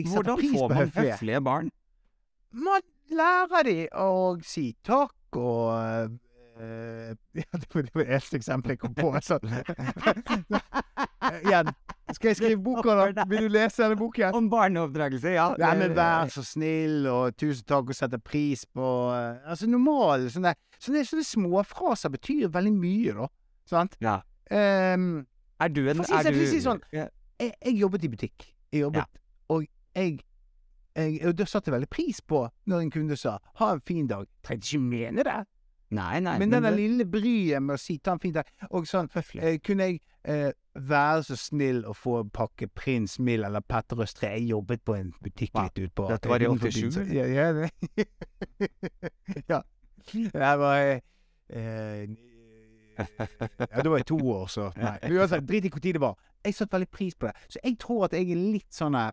setter 0.06 0.14
Hvordan 0.14 0.38
pris 0.38 0.54
får 0.54 0.68
man 0.74 0.92
høflige 0.98 1.40
barn? 1.48 1.70
Man 2.54 2.82
lærer 3.10 3.66
de 3.68 3.76
å 4.00 4.08
si 4.46 4.68
takk 4.86 5.14
og 5.36 6.10
eh, 6.60 7.14
ja, 7.40 7.58
Det 7.58 7.66
var 7.74 7.82
det 7.82 8.06
eneste 8.06 8.36
eksempelet 8.38 8.70
jeg 8.76 8.80
kom 8.84 8.94
på. 8.94 9.10
Så. 9.22 9.38
Igjen. 11.44 11.68
Skal 12.14 12.28
jeg 12.30 12.36
skrive 12.36 12.60
boka, 12.62 12.94
da? 13.10 13.24
Vil 13.28 13.46
du 13.46 13.48
lese 13.54 13.82
denne 13.82 13.96
boken? 13.98 14.34
Om 14.36 14.48
barneoppdragelse, 14.52 15.28
ja. 15.34 15.46
ja 15.58 15.70
men 15.78 15.94
vær 15.96 16.28
så 16.30 16.44
snill, 16.46 17.06
og 17.10 17.34
tusen 17.40 17.64
takk, 17.66 17.88
og 17.90 17.96
setter 17.96 18.20
pris 18.22 18.62
på 18.70 18.84
eh, 19.16 19.40
Altså 19.50 19.66
normal 19.70 20.28
sånne, 20.30 20.52
sånne, 20.78 21.02
sånne 21.08 21.24
småfraser 21.26 22.12
betyr 22.14 22.52
veldig 22.54 22.74
mye, 22.76 23.14
da. 23.16 23.26
Sant? 23.70 23.96
Ja. 24.04 24.18
Um, 24.52 25.24
Er 25.64 25.72
du 25.72 25.80
en 25.88 26.02
For 26.04 26.20
å 26.20 26.22
si- 26.28 26.46
si 26.52 26.60
sånn, 26.62 26.82
jeg, 26.92 27.08
jeg 27.40 27.74
jobbet 27.80 28.04
i 28.04 28.12
butikk. 28.12 28.46
Jeg 28.74 28.84
jobbet, 28.84 29.08
og 29.48 29.64
jeg, 29.64 29.70
jeg 29.96 30.20
og 30.96 31.36
Da 31.36 31.44
satte 31.44 31.70
jeg 31.70 31.74
veldig 31.80 31.90
pris 31.90 32.20
på 32.20 32.48
når 32.66 32.80
en 32.80 32.90
kunde 32.90 33.16
sa 33.16 33.38
'ha 33.56 33.72
en 33.72 33.80
fin 33.80 34.06
dag'. 34.08 34.26
Trengte 34.42 34.76
ikke 34.76 34.80
mene 34.80 35.24
det, 35.24 35.46
Nei, 35.90 36.20
nei. 36.20 36.38
men 36.38 36.50
den 36.50 36.62
det- 36.62 36.76
lille 36.76 37.04
bryet 37.04 37.62
med 37.62 37.74
å 37.74 37.78
si 37.78 37.98
'ta 37.98 38.12
en 38.12 38.18
fin 38.18 38.32
dag' 38.32 38.46
Og 38.70 38.84
sånn 38.86 39.08
eh, 39.42 39.58
Kunne 39.58 39.82
jeg 39.84 40.00
eh, 40.24 40.52
være 40.76 41.22
så 41.22 41.36
snill 41.36 41.82
å 41.84 41.92
få 41.94 42.20
en 42.20 42.30
pakke 42.30 42.66
Prins 42.74 43.18
Mill 43.18 43.44
eller 43.44 43.60
Petter 43.60 43.96
Østre? 43.96 44.30
Jeg 44.38 44.48
jobbet 44.50 44.84
på 44.84 44.94
en 44.98 45.12
butikk 45.22 45.50
Wow. 45.54 45.62
litt 45.64 45.90
utpå 45.90 46.08
Dette 46.08 46.28
var 46.28 46.38
i 46.40 46.46
utenfor 46.46 46.70
87, 46.70 46.80
byen, 46.80 46.92
så- 46.92 47.12
Ja, 47.14 47.26
ja, 47.26 47.52
det. 47.52 47.70
ja. 49.48 49.62
Det 50.12 50.58
var 50.58 50.76
eh, 50.78 51.00
eh, 51.50 52.06
Ja, 52.96 53.82
da 53.82 53.88
var 53.90 53.96
jeg 53.98 54.06
to 54.06 54.16
år, 54.18 54.46
så 54.48 54.72
Nei. 54.76 54.98
Men 55.02 55.12
uansett, 55.18 55.46
drit 55.46 55.64
i 55.64 55.68
hvor 55.68 55.80
tid 55.82 55.94
det 55.94 56.00
var. 56.00 56.14
Jeg 56.44 56.54
satte 56.54 56.76
veldig 56.76 56.90
pris 56.90 57.14
på 57.14 57.26
det. 57.26 57.34
Så 57.48 57.58
jeg 57.64 57.78
tror 57.78 58.04
at 58.04 58.12
jeg 58.12 58.30
er 58.30 58.36
litt 58.52 58.70
sånn 58.74 58.94
eh, 58.94 59.10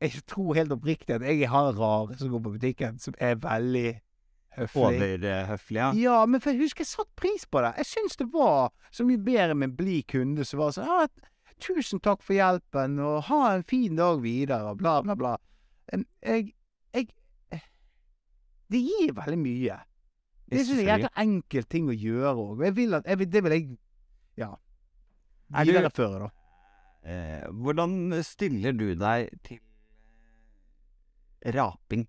Jeg 0.00 0.22
tror 0.30 0.54
helt 0.54 0.72
oppriktig 0.72 1.16
at 1.16 1.24
jeg 1.26 1.48
har 1.50 1.72
en 1.72 1.78
rare 1.78 2.18
som 2.18 2.30
går 2.30 2.42
på 2.44 2.52
butikken, 2.54 2.98
som 3.02 3.14
er 3.18 3.34
veldig 3.42 3.88
høflig. 4.58 4.84
Overhøflig, 4.84 5.80
ja. 5.80 5.88
Ja, 5.98 6.18
men 6.26 6.40
for 6.40 6.54
jeg 6.54 6.62
husker 6.62 6.84
jeg 6.84 6.92
satte 6.92 7.18
pris 7.18 7.46
på 7.50 7.62
det. 7.64 7.72
Jeg 7.82 7.90
syns 7.92 8.18
det 8.20 8.28
var 8.32 8.70
så 8.94 9.06
mye 9.06 9.18
bedre 9.18 9.56
med 9.58 9.70
en 9.70 9.76
blid 9.80 10.06
kunde 10.12 10.46
som 10.46 10.62
var 10.62 10.76
sånn 10.76 10.88
ah, 10.88 11.08
'Tusen 11.58 11.98
takk 11.98 12.22
for 12.22 12.36
hjelpen, 12.36 13.00
og 13.02 13.24
ha 13.26 13.40
en 13.56 13.64
fin 13.66 13.96
dag 13.98 14.20
videre', 14.22 14.70
og 14.70 14.78
bla, 14.78 15.00
bla, 15.02 15.16
bla. 15.18 15.34
Jeg, 15.90 16.52
jeg 16.94 17.08
Det 18.70 18.80
gir 18.84 19.12
veldig 19.16 19.38
mye. 19.42 19.80
Det 20.48 20.62
syns 20.64 20.78
jeg 20.78 20.86
er 20.86 20.94
en 20.94 21.02
jækla 21.02 21.22
enkel 21.24 21.66
ting 21.74 21.88
å 21.90 21.96
gjøre 21.96 22.34
òg. 22.44 22.64
Jeg 22.68 22.76
vil 22.76 22.94
at 22.94 23.08
jeg 23.10 23.32
Det 23.32 23.42
vil 23.44 23.52
jeg 23.56 23.78
ja, 24.38 24.52
Er 25.54 25.64
videreføre, 25.66 26.28
da. 26.28 26.30
Eh, 27.08 27.48
hvordan 27.50 28.22
stiller 28.22 28.72
du 28.76 28.92
deg 28.94 29.32
til 29.42 29.58
eh, 29.58 29.67
raping? 31.44 32.06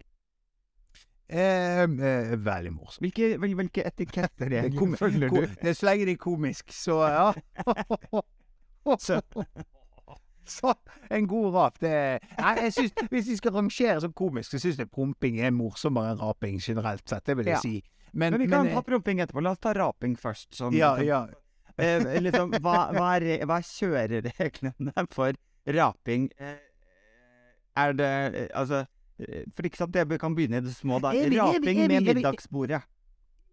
Eh, 1.30 1.84
eh, 1.86 2.32
veldig 2.42 2.72
morsomt. 2.74 3.04
Hvilke, 3.06 3.36
hvil- 3.38 3.54
hvilke 3.60 3.84
etiketter 3.86 4.50
Det 4.50 4.64
er 4.64 4.70
kom- 4.80 4.96
følger 4.98 5.30
du? 5.30 5.42
det 5.46 5.70
er 5.70 5.74
Så 5.78 5.86
lenge 5.86 6.06
det 6.10 6.14
er 6.16 6.24
komisk, 6.24 6.72
så 6.74 6.96
ja. 7.06 7.34
Så- 9.00 9.22
Så 10.50 10.74
en 11.12 11.28
god 11.28 11.54
rap, 11.54 11.76
det 11.80 12.20
Nei, 12.40 12.56
jeg 12.64 12.74
synes, 12.74 12.94
Hvis 13.12 13.28
vi 13.30 13.36
skal 13.38 13.52
rangere 13.54 14.02
som 14.02 14.14
komisk, 14.14 14.50
så 14.56 14.60
syns 14.60 14.78
jeg 14.82 14.90
promping 14.90 15.38
er 15.46 15.52
morsommere 15.54 16.16
enn 16.16 16.20
raping 16.24 16.58
generelt 16.60 17.06
sett. 17.10 17.24
Det 17.26 17.38
vil 17.38 17.46
jeg 17.46 17.54
Ja. 17.54 17.60
si. 17.62 17.84
Men, 18.14 18.32
Men 18.34 18.42
vi 18.42 18.48
kan 18.48 18.66
men, 18.66 18.74
ta 18.74 18.82
promping 18.82 19.20
etterpå. 19.22 19.44
La 19.44 19.52
oss 19.52 19.60
ta 19.62 19.74
raping 19.74 20.16
først. 20.18 20.50
Sånn, 20.58 20.74
ja, 20.74 20.96
ja. 20.98 21.28
Eh, 21.80 22.02
liksom, 22.20 22.52
hva, 22.60 22.90
hva, 22.92 23.16
er, 23.22 23.46
hva 23.48 23.56
er 23.62 23.64
kjørereglene 23.64 25.06
for 25.14 25.32
raping? 25.68 26.26
Eh, 26.38 26.58
Er 27.78 27.94
det 27.94 28.10
eh, 28.36 28.48
Altså 28.54 28.82
eh, 28.82 28.86
For 29.56 29.68
ikke 29.68 29.78
sant, 29.84 29.94
det 29.94 30.20
kan 30.22 30.36
begynne 30.38 30.62
i 30.62 30.66
det 30.66 30.76
små, 30.76 31.00
da. 31.04 31.12
Raping 31.12 31.86
med 31.88 32.02
middagsbordet. 32.14 32.82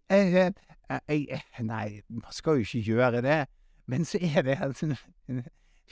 Jeg, 0.09 0.53
jeg, 0.89 1.27
jeg, 1.27 1.41
nei, 1.67 2.01
man 2.09 2.31
skal 2.31 2.61
jo 2.61 2.63
ikke 2.67 2.83
gjøre 2.93 3.21
det. 3.25 3.39
Men 3.87 4.05
så 4.07 4.19
er 4.23 4.41
det 4.47 4.57
sånn 4.79 4.95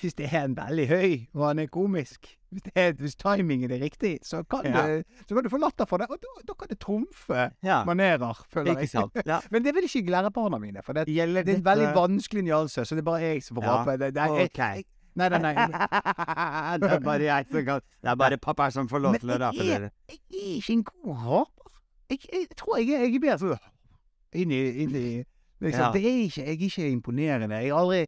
Hvis 0.01 0.15
det 0.19 0.25
er 0.31 0.45
en 0.49 0.55
veldig 0.57 0.85
høy, 0.89 1.11
og 1.35 1.45
han 1.47 1.59
er 1.63 1.67
komisk 1.71 2.27
Hvis, 2.51 2.63
det 2.65 2.71
er, 2.75 2.89
hvis 2.99 3.15
timingen 3.19 3.71
er 3.71 3.79
riktig, 3.83 4.17
så 4.27 4.41
kan, 4.43 4.65
Ja. 4.67 4.81
det, 4.87 5.05
så 5.27 5.35
kan 5.35 5.43
du 5.43 5.49
få 5.51 5.59
latter 5.59 5.87
for 5.87 5.97
det. 5.99 6.07
Og 6.11 6.19
da, 6.23 6.31
da 6.47 6.53
kan 6.59 6.67
det 6.71 6.79
trumfe 6.83 7.45
Ja, 7.63 7.81
manerer, 7.87 8.39
føler 8.51 8.79
jeg. 8.79 8.89
sant. 8.91 9.15
Ja. 9.27 9.39
Men 9.51 9.63
det 9.63 9.75
vil 9.75 9.87
ikke 9.87 10.11
lære 10.11 10.31
barna 10.35 10.59
mine, 10.59 10.83
for 10.83 10.93
det, 10.95 11.05
det 11.07 11.19
er 11.19 11.55
en 11.55 11.65
veldig 11.65 11.91
vanskelig 11.95 12.43
nyanse, 12.47 12.83
så 12.85 12.95
det 12.95 13.03
er 13.03 13.09
bare 13.11 13.21
jeg 13.23 13.43
som 13.43 13.55
får 13.59 13.63
Ja, 13.67 13.75
rape. 13.81 13.97
Det, 14.03 14.13
det 14.15 14.23
er, 14.23 14.35
jeg, 14.39 14.51
ok. 14.51 14.57
jeg, 14.57 14.83
nei, 15.15 15.29
nei, 15.29 15.39
nei. 15.39 15.65
det 16.81 16.89
er 16.91 16.99
bare 17.05 17.23
jeg 17.27 17.45
som 17.51 17.65
kan 17.67 17.81
Det 18.03 18.09
er 18.11 18.15
bare 18.19 18.37
pappa 18.41 18.67
som 18.71 18.89
får 18.91 19.01
lov 19.05 19.15
til 19.21 19.31
å 19.31 19.37
rape 19.39 19.61
er- 19.63 19.69
dere. 19.69 19.91
Jeg 20.09 20.19
er 20.31 20.57
ikke 20.59 20.73
en 20.75 20.83
god 20.83 21.23
raper. 21.25 21.71
Jeg, 22.09 22.19
jeg 22.33 22.47
tror 22.59 22.77
jeg, 22.77 22.87
jeg 22.93 23.15
er 23.15 23.19
bedre 23.23 23.37
sånn 23.39 23.71
inni, 24.35 24.59
inni 24.83 25.03
liksom, 25.63 25.79
Ja. 25.81 25.91
Det 25.95 26.01
er 26.05 26.17
ikke, 26.25 26.43
jeg 26.43 26.55
er 26.59 26.65
ikke 26.69 26.89
imponerende. 26.91 27.61
Jeg 27.63 27.71
har 27.71 27.79
aldri 27.85 28.01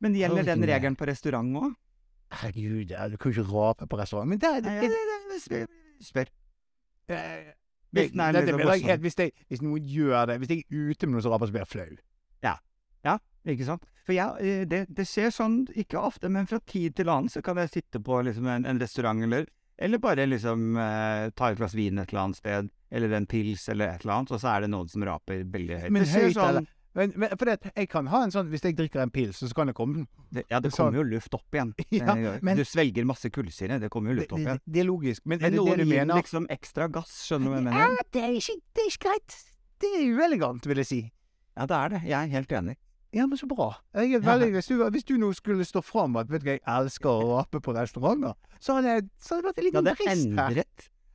Men 0.00 0.12
det 0.14 0.20
gjelder 0.22 0.44
den 0.52 0.62
regelen 0.70 0.96
på 0.98 1.06
restaurant 1.10 1.56
òg? 1.62 1.72
Herregud, 2.32 2.90
ja, 2.90 3.08
du 3.12 3.16
kan 3.20 3.30
jo 3.32 3.42
ikke 3.42 3.52
rape 3.52 3.86
på 3.86 3.98
restaurant. 4.00 4.28
Men 4.30 4.38
det, 4.40 4.52
det, 4.64 4.78
det, 5.50 5.66
Spør. 6.02 6.26
er 7.08 8.32
det- 8.32 8.46
det 8.46 8.54
morsom. 8.56 8.88
helt- 8.88 9.02
hvis, 9.50 9.60
noen 9.62 9.82
gjør 9.84 10.26
det 10.26 10.38
Hvis 10.40 10.48
jeg 10.48 10.58
er 10.64 10.90
ute 10.90 11.06
med 11.06 11.12
noen 11.18 11.22
som 11.22 11.32
raper, 11.32 11.46
så 11.46 11.52
blir 11.52 11.60
jeg 11.66 11.68
flau. 11.68 11.98
Ikke 13.48 13.66
sant? 13.66 13.82
For 14.06 14.14
jeg, 14.14 14.36
eh, 14.42 14.64
det, 14.70 14.84
det 14.90 15.06
skjer 15.06 15.30
sånn, 15.34 15.64
ikke 15.78 15.98
ofte, 15.98 16.28
men 16.30 16.46
fra 16.50 16.58
tid 16.66 16.94
til 16.98 17.08
annen 17.10 17.30
så 17.30 17.42
kan 17.42 17.58
jeg 17.58 17.70
sitte 17.72 18.00
på 18.02 18.20
liksom 18.26 18.46
en, 18.50 18.66
en 18.66 18.78
restaurant 18.82 19.22
eller 19.22 19.46
Eller 19.82 19.98
bare 19.98 20.26
liksom 20.28 20.76
eh, 20.78 21.30
ta 21.34 21.48
et 21.50 21.58
glass 21.58 21.74
vin 21.74 21.98
et 21.98 22.10
eller 22.12 22.20
annet 22.22 22.36
sted, 22.38 22.68
eller 22.92 23.12
en 23.16 23.26
pils 23.26 23.64
eller 23.72 23.88
et 23.96 24.04
eller 24.04 24.14
annet, 24.18 24.30
og 24.30 24.38
så 24.42 24.50
er 24.52 24.60
det 24.62 24.70
noen 24.70 24.88
som 24.92 25.02
raper 25.02 25.42
veldig 25.50 25.78
høyt. 25.80 25.90
Men 25.90 26.04
det 26.04 26.12
høyt, 26.12 26.36
sånn? 26.36 26.66
Men, 26.94 27.12
men 27.16 27.32
for 27.40 27.48
det, 27.48 27.70
jeg 27.72 27.88
kan 27.88 28.06
ha 28.12 28.18
en 28.26 28.30
sånn 28.34 28.50
Hvis 28.52 28.66
jeg 28.66 28.74
drikker 28.76 29.00
en 29.00 29.08
pils, 29.10 29.38
så 29.40 29.48
kan 29.56 29.70
det 29.70 29.72
komme 29.78 30.02
det, 30.28 30.42
Ja, 30.52 30.58
det 30.60 30.74
kommer 30.76 30.98
jo 31.00 31.06
luft 31.08 31.32
opp 31.34 31.56
igjen. 31.56 31.72
Ja, 32.02 32.14
men- 32.44 32.58
du 32.60 32.66
svelger 32.68 33.06
masse 33.08 33.30
kullsyre, 33.32 33.78
det 33.80 33.88
kommer 33.90 34.12
jo 34.12 34.18
luft 34.20 34.34
opp 34.36 34.42
det, 34.42 34.44
igjen. 34.44 34.60
det 34.76 34.82
er 34.84 34.88
logisk. 34.90 35.24
Men 35.24 35.40
er 35.40 35.48
det 35.48 35.56
det 35.56 35.62
noen 35.62 35.80
du 35.80 35.84
gir 35.86 35.94
mener? 35.94 36.20
liksom 36.20 36.46
ekstra 36.52 36.90
gass, 36.92 37.14
skjønner 37.30 37.48
du 37.48 37.56
hva 37.56 37.72
jeg 37.72 37.80
Ja, 37.96 38.06
det 38.12 38.22
er 38.28 38.36
ikke, 38.42 38.58
det 38.76 38.84
er 38.84 38.92
ikke 38.92 39.04
greit. 39.08 39.38
Det 39.82 39.92
er 39.96 40.04
uelegant, 40.20 40.68
vil 40.68 40.82
jeg 40.84 40.90
si. 40.92 41.00
Ja, 41.56 41.66
det 41.66 41.78
er 41.80 41.88
det. 41.96 42.02
Jeg 42.12 42.18
er 42.20 42.34
helt 42.36 42.52
enig. 42.60 42.76
Ja, 43.12 43.26
men 43.28 43.36
så 43.36 43.46
bra. 43.50 43.66
Veldig, 43.92 44.50
hvis, 44.54 44.70
du, 44.72 44.82
hvis 44.90 45.04
du 45.04 45.16
nå 45.20 45.32
skulle 45.36 45.64
stå 45.68 45.82
fram 45.84 46.16
at 46.16 46.30
vet 46.32 46.44
du 46.46 46.48
jeg 46.54 46.62
elsker 46.64 47.10
å 47.12 47.36
rape 47.36 47.60
på 47.60 47.74
restauranter, 47.76 48.32
så 48.62 48.78
hadde 48.78 48.88
jeg 48.96 49.04
så 49.20 49.34
hadde 49.36 49.42
det 49.42 49.50
vært 49.50 49.60
en 49.60 49.68
liten 49.68 49.90
brist 49.92 50.40
her. 50.40 50.64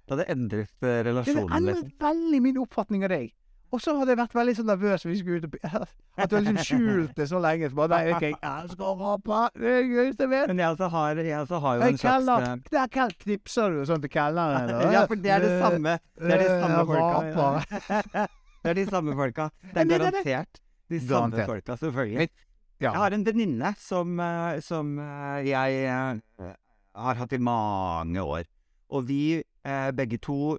Det 0.07 0.13
hadde 0.15 0.27
endret 0.31 0.87
relasjonen. 1.09 1.47
Det 1.47 1.51
hadde 1.51 1.73
endret 1.73 2.05
veldig 2.05 2.41
min 2.45 2.59
oppfatning 2.61 3.03
av 3.07 3.11
deg. 3.15 3.33
Og 3.75 3.81
så 3.83 3.91
hadde 3.97 4.13
jeg 4.13 4.19
vært 4.21 4.35
veldig 4.37 4.53
sånn 4.55 4.69
nervøs 4.69 5.03
hvis 5.03 5.09
vi 5.11 5.17
skulle 5.19 5.39
ut 5.41 5.47
og 5.57 5.87
At 6.23 6.29
du 6.31 6.35
har 6.37 6.43
liksom 6.45 6.59
skjult 6.63 7.17
det 7.17 7.25
så 7.27 7.41
lenge. 7.43 7.67
Så 7.67 7.75
bare, 7.75 7.89
nei, 7.97 8.13
okay, 8.15 8.29
jeg 8.31 8.51
elsker 8.61 8.85
å 8.87 8.93
rape. 9.01 9.39
Det 9.57 9.67
er 9.67 9.81
det 9.81 9.89
gøyeste 9.91 10.23
jeg 10.23 10.31
vet. 10.31 10.47
Men 10.53 10.61
jeg 10.63 10.75
også 10.77 10.87
har, 10.93 11.19
jeg 11.27 11.39
også 11.41 11.59
har 11.65 11.75
jo 11.75 11.89
en 11.89 11.99
slags 11.99 12.29
eh, 12.31 12.53
Der 12.77 12.93
kel- 12.93 13.17
knipser 13.25 13.75
du 13.75 13.81
sånn 13.89 14.05
til 14.05 14.13
kelneren. 14.13 14.71
Ja, 14.95 15.01
for 15.09 15.19
det 15.19 15.33
er 15.35 15.43
det 15.43 15.51
samme. 15.65 15.97
Det 16.15 16.31
er 16.37 16.45
de 16.45 16.47
Eh, 16.47 16.63
samme 16.63 16.85
folka. 16.93 18.27
Det 18.63 18.71
er 18.71 18.79
de 18.79 18.85
samme 18.87 19.17
folka. 19.19 19.49
Det 19.73 19.83
er 19.83 19.91
garantert 19.97 20.61
de 20.89 20.99
samme 21.03 21.45
folka, 21.47 21.75
selvfølgelig. 21.79 22.29
Ja. 22.77 22.91
Jeg 22.91 23.01
har 23.01 23.13
en 23.15 23.25
venninne 23.25 23.73
som, 23.81 24.19
eh, 24.21 24.59
som 24.61 24.99
eh, 25.01 25.47
jeg 25.49 25.79
eh, 25.89 26.51
har 26.97 27.17
hatt 27.17 27.33
i 27.33 27.41
mange 27.41 28.21
år. 28.21 28.45
Og 28.93 29.07
vi 29.09 29.43
begge 29.67 30.15
to 30.23 30.55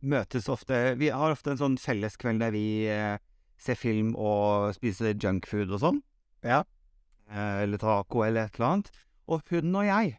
møtes 0.00 0.46
ofte 0.48 0.94
Vi 0.96 1.10
har 1.12 1.34
ofte 1.34 1.52
en 1.52 1.58
sånn 1.60 1.74
felleskveld 1.76 2.40
der 2.40 2.54
vi 2.54 2.88
ser 3.60 3.76
film 3.76 4.14
og 4.16 4.72
spiser 4.72 5.12
junkfood 5.12 5.74
og 5.76 5.82
sånn. 5.82 5.98
Ja. 6.40 6.62
Eller 7.28 7.76
taco 7.82 8.24
eller 8.24 8.48
et 8.48 8.56
eller 8.56 8.68
annet. 8.70 8.88
Og 9.28 9.44
hun 9.52 9.76
og 9.76 9.84
jeg, 9.90 10.16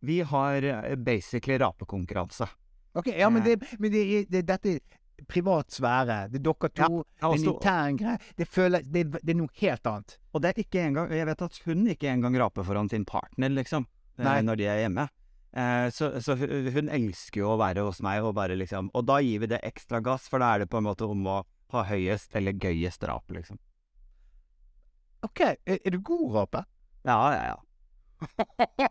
vi 0.00 0.22
har 0.24 0.64
basically 0.96 1.60
rapekonkurranse. 1.60 2.48
Ok, 2.96 3.12
ja, 3.12 3.28
men, 3.28 3.44
det, 3.44 3.60
men 3.76 3.92
det, 3.92 4.06
det, 4.32 4.46
dette 4.48 4.78
privat 5.24 5.72
sfære. 5.72 6.18
Det 6.32 6.40
er 6.40 6.44
dere 6.46 6.70
to. 6.70 7.02
Ja, 7.22 7.30
det 7.30 7.40
en 7.40 7.50
intern 7.52 8.00
greie. 8.00 8.18
Det, 8.36 8.48
det, 8.92 9.04
det 9.16 9.34
er 9.34 9.38
noe 9.38 9.52
helt 9.60 9.90
annet. 9.90 10.16
Og 10.32 10.42
det 10.42 10.50
er 10.50 10.64
ikke 10.64 10.82
engang 10.84 11.12
Jeg 11.16 11.28
vet 11.30 11.44
at 11.46 11.60
hun 11.64 11.86
ikke 11.92 12.10
engang 12.12 12.36
raper 12.40 12.66
foran 12.66 12.90
sin 12.92 13.06
partner, 13.08 13.52
liksom, 13.56 13.86
eh, 14.18 14.24
Nei. 14.24 14.40
når 14.44 14.60
de 14.60 14.68
er 14.68 14.82
hjemme. 14.84 15.08
Eh, 15.56 15.88
så 15.90 16.10
så 16.20 16.36
hun, 16.36 16.68
hun 16.74 16.90
elsker 16.92 17.40
jo 17.40 17.54
å 17.54 17.60
være 17.60 17.86
hos 17.86 18.02
meg, 18.04 18.20
og 18.24 18.34
bare 18.36 18.58
liksom 18.58 18.90
Og 18.92 19.06
da 19.08 19.22
gir 19.24 19.40
vi 19.40 19.48
det 19.48 19.62
ekstra 19.64 20.02
gass, 20.04 20.28
for 20.28 20.42
da 20.42 20.52
er 20.52 20.64
det 20.64 20.70
på 20.70 20.82
en 20.82 20.88
måte 20.90 21.08
om 21.08 21.24
å 21.32 21.38
ha 21.72 21.86
høyest 21.88 22.36
eller 22.36 22.52
gøyest 22.52 23.02
rap, 23.08 23.30
liksom. 23.32 23.58
Ok, 25.24 25.40
er, 25.40 25.80
er 25.80 25.90
du 25.90 25.98
god, 26.04 26.28
Rape? 26.36 26.62
Ja, 27.08 27.18
ja, 27.32 27.54
ja. 27.54 27.56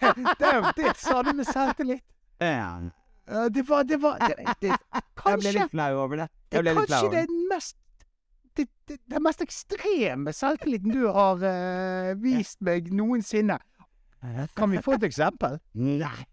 det, 0.00 0.12
det, 0.38 0.52
det 0.76 0.92
sa 0.98 1.22
du 1.22 1.32
med 1.32 1.46
selvtillit. 1.48 2.04
Ja. 2.42 2.90
Ja, 3.28 3.48
Det 3.50 3.64
var, 3.68 3.82
det 3.84 3.98
var 4.02 4.18
det, 4.22 4.36
det, 4.62 4.70
Jeg 4.70 4.78
ble 4.92 5.02
Kanskje 5.22 5.52
litt 5.56 5.72
flau 5.72 5.90
over 6.04 6.16
det. 6.22 6.28
Det 6.50 6.58
Jeg 6.60 6.62
ble 6.66 6.74
litt 6.74 6.78
kanskje 6.78 7.00
flau 7.00 7.02
det 7.02 7.08
over 7.08 7.16
det. 7.16 7.24
er 7.26 7.50
mest 7.54 7.76
det, 8.56 8.64
det, 8.88 8.96
den 9.12 9.22
mest 9.26 9.42
ekstreme 9.44 10.32
selvtilliten 10.32 10.94
du 10.94 11.02
har 11.12 11.42
uh, 11.44 12.14
vist 12.22 12.56
meg 12.64 12.86
noensinne. 12.96 13.58
Kan 14.56 14.70
vi 14.72 14.80
få 14.80 14.94
et 14.96 15.04
eksempel? 15.10 15.58
Nei. 15.76 16.24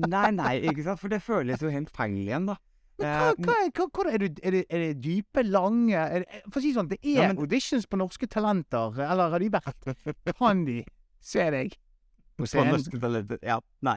Nei, 0.00 0.28
nei, 0.36 0.52
ikke 0.68 0.84
sant? 0.84 1.00
For 1.00 1.12
det 1.12 1.22
føles 1.24 1.60
jo 1.64 1.70
helt 1.72 1.88
feil 1.94 2.18
igjen, 2.20 2.50
da. 2.50 2.58
Men 3.00 3.08
hva, 3.10 3.30
Eh, 3.34 3.40
hva, 3.42 3.54
hva, 3.74 3.86
hva 3.90 4.12
er, 4.12 4.22
det, 4.22 4.28
er, 4.46 4.54
det, 4.54 4.60
er 4.70 4.82
det 4.84 4.90
dype, 5.02 5.42
lange 5.50 5.98
er 5.98 6.22
det, 6.22 6.42
For 6.46 6.60
å 6.60 6.62
si 6.62 6.70
sånn, 6.76 6.86
det 6.92 7.00
er 7.02 7.16
Ja, 7.16 7.24
men- 7.32 7.40
auditions 7.42 7.88
på 7.90 7.98
Norske 7.98 8.28
Talenter, 8.30 8.94
eller 9.02 9.32
har 9.32 9.42
de 9.42 9.48
vært 9.50 9.88
Kan 10.38 10.60
de 10.68 10.76
se 11.24 11.48
deg 11.50 11.74
på 12.38 12.46
På 12.46 12.64
norske 12.68 13.00
talenter. 13.02 13.38
Ja. 13.42 13.56
Nei. 13.86 13.96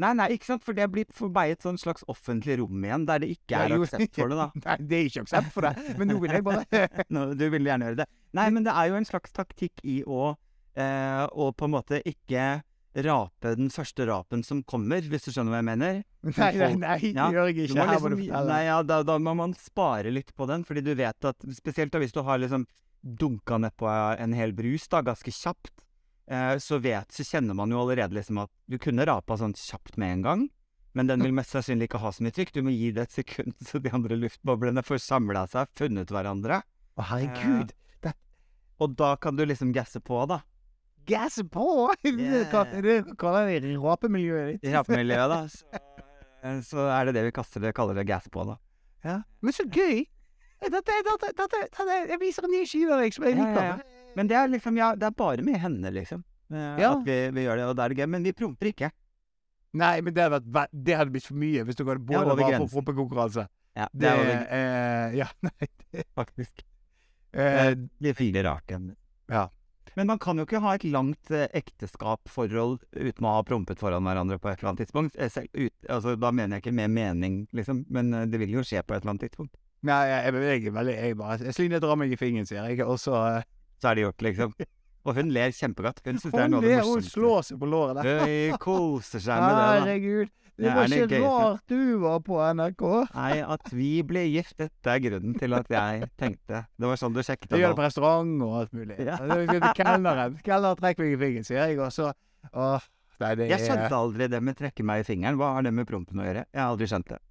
Nei, 0.00 0.12
nei, 0.16 0.28
ikke 0.36 0.48
sant? 0.48 0.64
For 0.64 0.76
det 0.76 0.86
blir 0.92 1.08
for 1.16 1.32
meg 1.34 1.54
et 1.54 1.66
sånn 1.66 1.78
slags 1.80 2.04
offentlig 2.10 2.56
rom 2.60 2.86
igjen, 2.86 3.04
der 3.08 3.20
det 3.24 3.34
ikke 3.34 3.58
er 3.66 3.74
jo. 3.74 3.82
aksept 3.84 4.16
for 4.16 4.32
det, 4.32 4.38
da. 4.40 4.46
Nei, 4.66 4.76
det 4.80 4.98
er 4.98 5.10
ikke 5.10 5.24
aksept 5.26 5.52
for 5.54 5.68
det, 5.68 5.96
men 6.00 6.12
nå 6.12 6.16
vil 6.22 6.36
jeg 6.38 6.46
bare 6.46 6.86
Nå, 7.14 7.26
du 7.36 7.46
vil 7.52 7.68
gjerne 7.68 7.90
gjøre 7.90 8.00
det. 8.02 8.08
Nei, 8.38 8.48
men 8.54 8.66
det 8.66 8.74
er 8.74 8.90
jo 8.90 8.98
en 9.00 9.08
slags 9.08 9.34
taktikk 9.36 9.84
i 9.84 10.00
å, 10.06 10.32
eh, 10.78 11.24
å 11.28 11.50
på 11.52 11.68
en 11.68 11.74
måte 11.76 12.00
ikke 12.08 12.48
rape 13.04 13.52
den 13.54 13.68
første 13.70 14.06
rapen 14.08 14.42
som 14.42 14.64
kommer, 14.66 15.04
hvis 15.06 15.28
du 15.28 15.30
skjønner 15.30 15.54
hva 15.54 15.60
jeg 15.60 15.68
mener. 15.68 16.00
Nei, 16.26 16.50
nei, 16.58 16.72
nei, 16.80 16.96
det 17.00 17.12
gjør 17.14 17.50
jeg 17.50 17.68
ikke. 17.68 17.76
må 17.78 17.84
Her 17.86 17.86
må 17.86 17.92
liksom, 17.92 18.10
du 18.10 18.22
fortelle. 18.24 18.48
nei, 18.50 18.62
ja, 18.66 18.78
da, 18.84 18.98
da 19.06 19.18
må 19.22 19.34
man 19.38 19.54
spare 19.56 20.10
litt 20.12 20.34
på 20.36 20.48
den, 20.50 20.66
fordi 20.68 20.82
du 20.84 20.90
vet 20.98 21.28
at 21.30 21.46
Spesielt 21.56 21.94
hvis 22.02 22.12
du 22.16 22.20
har 22.26 22.40
liksom 22.42 22.66
dunka 23.00 23.56
nedpå 23.62 23.88
en 24.20 24.34
hel 24.36 24.52
brus 24.52 24.84
da, 24.92 25.00
ganske 25.06 25.32
kjapt, 25.32 25.72
så 26.62 26.78
vet, 26.78 27.10
så 27.10 27.24
kjenner 27.26 27.56
man 27.58 27.72
jo 27.74 27.80
allerede 27.82 28.14
liksom 28.14 28.38
at 28.44 28.50
du 28.70 28.76
kunne 28.78 29.02
rapa 29.08 29.34
sånn 29.40 29.54
kjapt 29.58 29.96
med 29.98 30.12
en 30.18 30.22
gang, 30.26 30.44
men 30.94 31.08
den 31.10 31.22
vil 31.22 31.34
mest 31.34 31.54
sannsynlig 31.54 31.88
ikke 31.88 32.00
ha 32.02 32.12
så 32.14 32.22
mye 32.26 32.34
trykk. 32.34 32.52
Du 32.54 32.62
må 32.66 32.74
gi 32.74 32.92
det 32.94 33.08
et 33.08 33.16
sekund 33.20 33.54
så 33.68 33.80
de 33.82 33.90
andre 33.94 34.18
luftboblene 34.18 34.84
får 34.86 35.02
samla 35.06 35.46
seg, 35.50 35.70
funnet 35.78 36.10
hverandre. 36.14 36.60
Å, 36.98 37.06
herregud. 37.12 37.74
Det 38.02 38.14
Og 38.82 38.94
da 38.98 39.14
kan 39.20 39.36
du 39.38 39.44
liksom 39.46 39.74
gasse 39.74 40.00
på, 40.02 40.22
da. 40.30 40.40
Gasse 41.10 41.44
på! 41.44 41.66
Det 42.04 42.14
Yeah. 42.14 42.50
det 42.82 43.16
kaller 43.18 43.50
det 43.50 43.74
rapemiljøet 43.80 44.60
ditt. 44.60 44.72
Rapemiljøet, 44.76 45.30
da. 45.30 45.40
Så, 45.48 45.82
eh, 46.42 46.60
så 46.66 46.86
er 46.90 47.08
det 47.08 47.14
det 47.18 47.26
vi 47.28 47.34
kaster 47.36 47.62
det, 47.64 47.74
kaller 47.74 47.98
det 47.98 48.06
gass 48.08 48.28
på, 48.32 48.44
da. 48.46 48.58
Ja. 49.06 49.20
Men 49.40 49.56
så 49.56 49.66
gøy! 49.66 50.04
Dette, 50.60 50.82
dette, 50.84 51.16
dette, 51.32 51.58
dette, 51.72 51.94
jeg 52.10 52.20
viser 52.20 52.44
en 52.44 52.52
ny 52.52 52.66
side 52.68 52.92
av 52.92 53.00
som 53.16 53.24
jeg 53.24 53.38
liker 53.38 53.54
liker. 53.54 53.64
ja, 53.64 53.76
ja. 53.80 53.99
Men 54.16 54.30
det 54.30 54.36
er 54.36 54.48
liksom, 54.50 54.76
ja, 54.80 54.92
det 54.98 55.06
er 55.10 55.14
bare 55.16 55.44
med 55.46 55.60
henne, 55.62 55.92
liksom. 55.94 56.24
eh, 56.52 56.80
Ja. 56.82 56.94
At 56.96 57.04
vi, 57.06 57.18
vi 57.36 57.44
gjør 57.46 57.60
det, 57.60 57.68
og 57.70 57.76
da 57.78 57.84
er 57.84 57.94
det 57.94 58.00
gøy. 58.02 58.08
Men 58.10 58.26
vi 58.26 58.32
promper 58.36 58.70
ikke. 58.72 58.90
Nei, 59.78 60.00
men 60.02 60.14
det 60.16 60.24
hadde, 60.26 60.40
vært, 60.50 60.72
det 60.74 60.96
hadde 60.98 61.12
blitt 61.14 61.28
for 61.28 61.38
mye 61.38 61.62
hvis 61.62 61.76
du 61.78 61.84
hadde 61.86 62.02
både 62.02 62.18
Ja, 62.18 62.34
vært 62.34 62.40
var 62.58 62.64
på 62.64 62.72
prompekonkurranse. 62.72 63.44
Ja, 63.78 63.86
det, 63.92 64.00
Det 64.02 64.08
er 64.10 64.18
jo 64.18 64.32
eh, 64.58 65.12
Ja, 65.20 65.26
nei 65.46 66.02
faktisk 66.18 66.64
eh, 67.30 67.76
Det 67.78 67.90
blir 68.02 68.16
veldig 68.18 68.42
rart 68.48 68.66
igjen. 68.72 68.88
Ja. 69.30 69.44
Men 69.94 70.06
man 70.10 70.18
kan 70.22 70.38
jo 70.38 70.44
ikke 70.46 70.58
ha 70.64 70.72
et 70.74 70.84
langt 70.90 71.30
eh, 71.30 71.46
ekteskapsforhold 71.54 72.80
uten 72.98 73.26
å 73.26 73.36
ha 73.36 73.44
prompet 73.46 73.78
foran 73.78 74.02
hverandre 74.06 74.40
på 74.42 74.50
et 74.50 74.58
eller 74.58 74.72
annet 74.72 74.82
tidspunkt. 74.84 75.14
Eh, 75.18 75.30
Selv, 75.30 75.46
ut, 75.54 75.74
altså, 75.90 76.16
da 76.18 76.30
mener 76.34 76.58
jeg 76.58 76.64
ikke 76.66 76.74
med 76.78 76.90
mening, 76.94 77.40
liksom, 77.54 77.84
men 77.94 78.10
eh, 78.14 78.26
det 78.30 78.40
vil 78.42 78.58
jo 78.58 78.66
skje 78.66 78.82
på 78.82 78.94
et 78.96 79.02
eller 79.04 79.14
annet 79.14 79.28
tidspunkt. 79.28 79.54
Nei, 79.86 80.00
jeg, 80.10 80.34
jeg 80.34 80.64
jeg, 80.66 80.74
veldig 80.76 80.94
Jeg 80.98 81.16
bare 81.16 81.38
jeg 81.46 81.56
slinder 81.56 81.80
drar 81.80 81.96
meg 81.96 82.10
i 82.12 82.18
fingeren, 82.20 82.46
sier 82.50 82.66
jeg. 82.68 82.82
Så 83.00 83.14
eh, 83.16 83.46
Så 83.80 83.90
er 83.90 83.96
det 83.98 84.04
gjort, 84.08 84.26
liksom. 84.26 84.52
Og 85.08 85.16
hun 85.16 85.30
ler 85.32 85.54
kjempegodt. 85.56 86.02
Hun 86.04 86.18
syns 86.20 86.34
det 86.34 86.42
er 86.44 86.50
noe 86.52 86.60
av 86.60 86.66
det 86.66 86.74
morsomste. 86.76 87.00
hun 87.00 87.08
slår 87.14 87.46
seg 87.48 87.60
på 87.62 87.68
låret 87.72 88.00
der. 88.02 88.20
Hun 88.52 88.58
koser 88.60 89.22
seg 89.24 89.40
med 89.40 89.56
det. 89.56 89.64
Herregud. 89.70 90.34
Det 90.60 90.66
Det 90.68 90.72
var 90.76 90.92
ikke 90.92 91.18
rart 91.24 91.72
du 91.72 91.98
var 92.02 92.18
på 92.20 92.36
NRK. 92.52 92.82
Nei, 93.14 93.38
at 93.54 93.70
vi 93.72 94.02
ble 94.04 94.26
gift, 94.28 94.58
dette 94.60 94.92
er 94.92 95.00
grunnen 95.00 95.38
til 95.40 95.56
at 95.56 95.70
jeg 95.72 96.10
tenkte 96.20 96.66
Det 96.76 96.90
var 96.90 97.00
sånn 97.00 97.14
du 97.16 97.22
sjekket 97.24 97.54
Jeg 97.54 97.62
gjør 97.62 97.70
det 97.70 97.72
det 97.72 97.78
på 97.78 97.86
restaurant 97.86 98.44
og 98.44 98.58
alt 98.58 98.76
mulig. 98.76 98.98
Ja. 99.00 99.16
Det 99.16 99.56
er 99.56 99.72
Kelneren. 99.78 100.36
Trekker 100.44 101.06
meg 101.06 101.16
i 101.16 101.20
fingeren, 101.22 101.48
sier 101.48 101.62
jeg. 101.64 101.80
Og 101.80 101.88
så 101.96 102.10
Åh, 102.52 102.84
nei, 103.24 103.32
det 103.40 103.48
Jeg 103.48 103.56
er 103.56 103.64
skjønte 103.70 104.02
aldri 104.02 104.28
det 104.28 104.42
med 104.44 104.60
trekke 104.60 104.84
meg 104.84 105.00
i 105.00 105.08
fingeren. 105.08 105.40
Hva 105.40 105.54
har 105.56 105.64
det 105.64 105.72
med 105.80 105.88
prompen 105.88 106.20
å 106.20 106.28
gjøre? 106.28 106.44
Jeg 106.52 106.60
har 106.60 106.74
aldri 106.74 106.90
skjønt 106.92 107.08
det. 107.14 107.22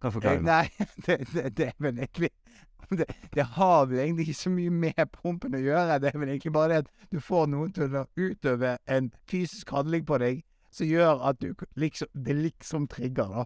Kan 0.00 0.08
Eh, 0.10 0.14
forklare 0.14 0.40
meg. 0.40 0.46
Nei, 0.46 0.86
det, 1.08 1.18
det, 1.34 1.44
det 1.58 1.72
vel 1.82 1.98
egentlig 1.98 2.30
det, 2.98 3.06
det 3.34 3.44
har 3.56 3.86
vel 3.86 3.98
egentlig 4.02 4.28
ikke 4.28 4.40
så 4.40 4.50
mye 4.50 4.70
med 4.70 5.00
pumpen 5.14 5.54
å 5.54 5.60
gjøre. 5.62 5.98
Det 6.02 6.10
er 6.12 6.18
vel 6.18 6.28
egentlig 6.34 6.52
bare 6.52 6.68
det 6.72 6.78
at 6.84 7.10
du 7.14 7.20
får 7.22 7.46
noen 7.52 7.72
til 7.76 7.94
å 8.00 8.04
utøve 8.18 8.76
en 8.90 9.10
fysisk 9.30 9.70
handling 9.74 10.04
på 10.08 10.18
deg 10.22 10.42
som 10.70 10.86
gjør 10.86 11.22
at 11.26 11.40
du 11.42 11.48
liksom 11.74 12.06
Det 12.14 12.34
liksom 12.36 12.84
trigger, 12.90 13.32
da. 13.40 13.44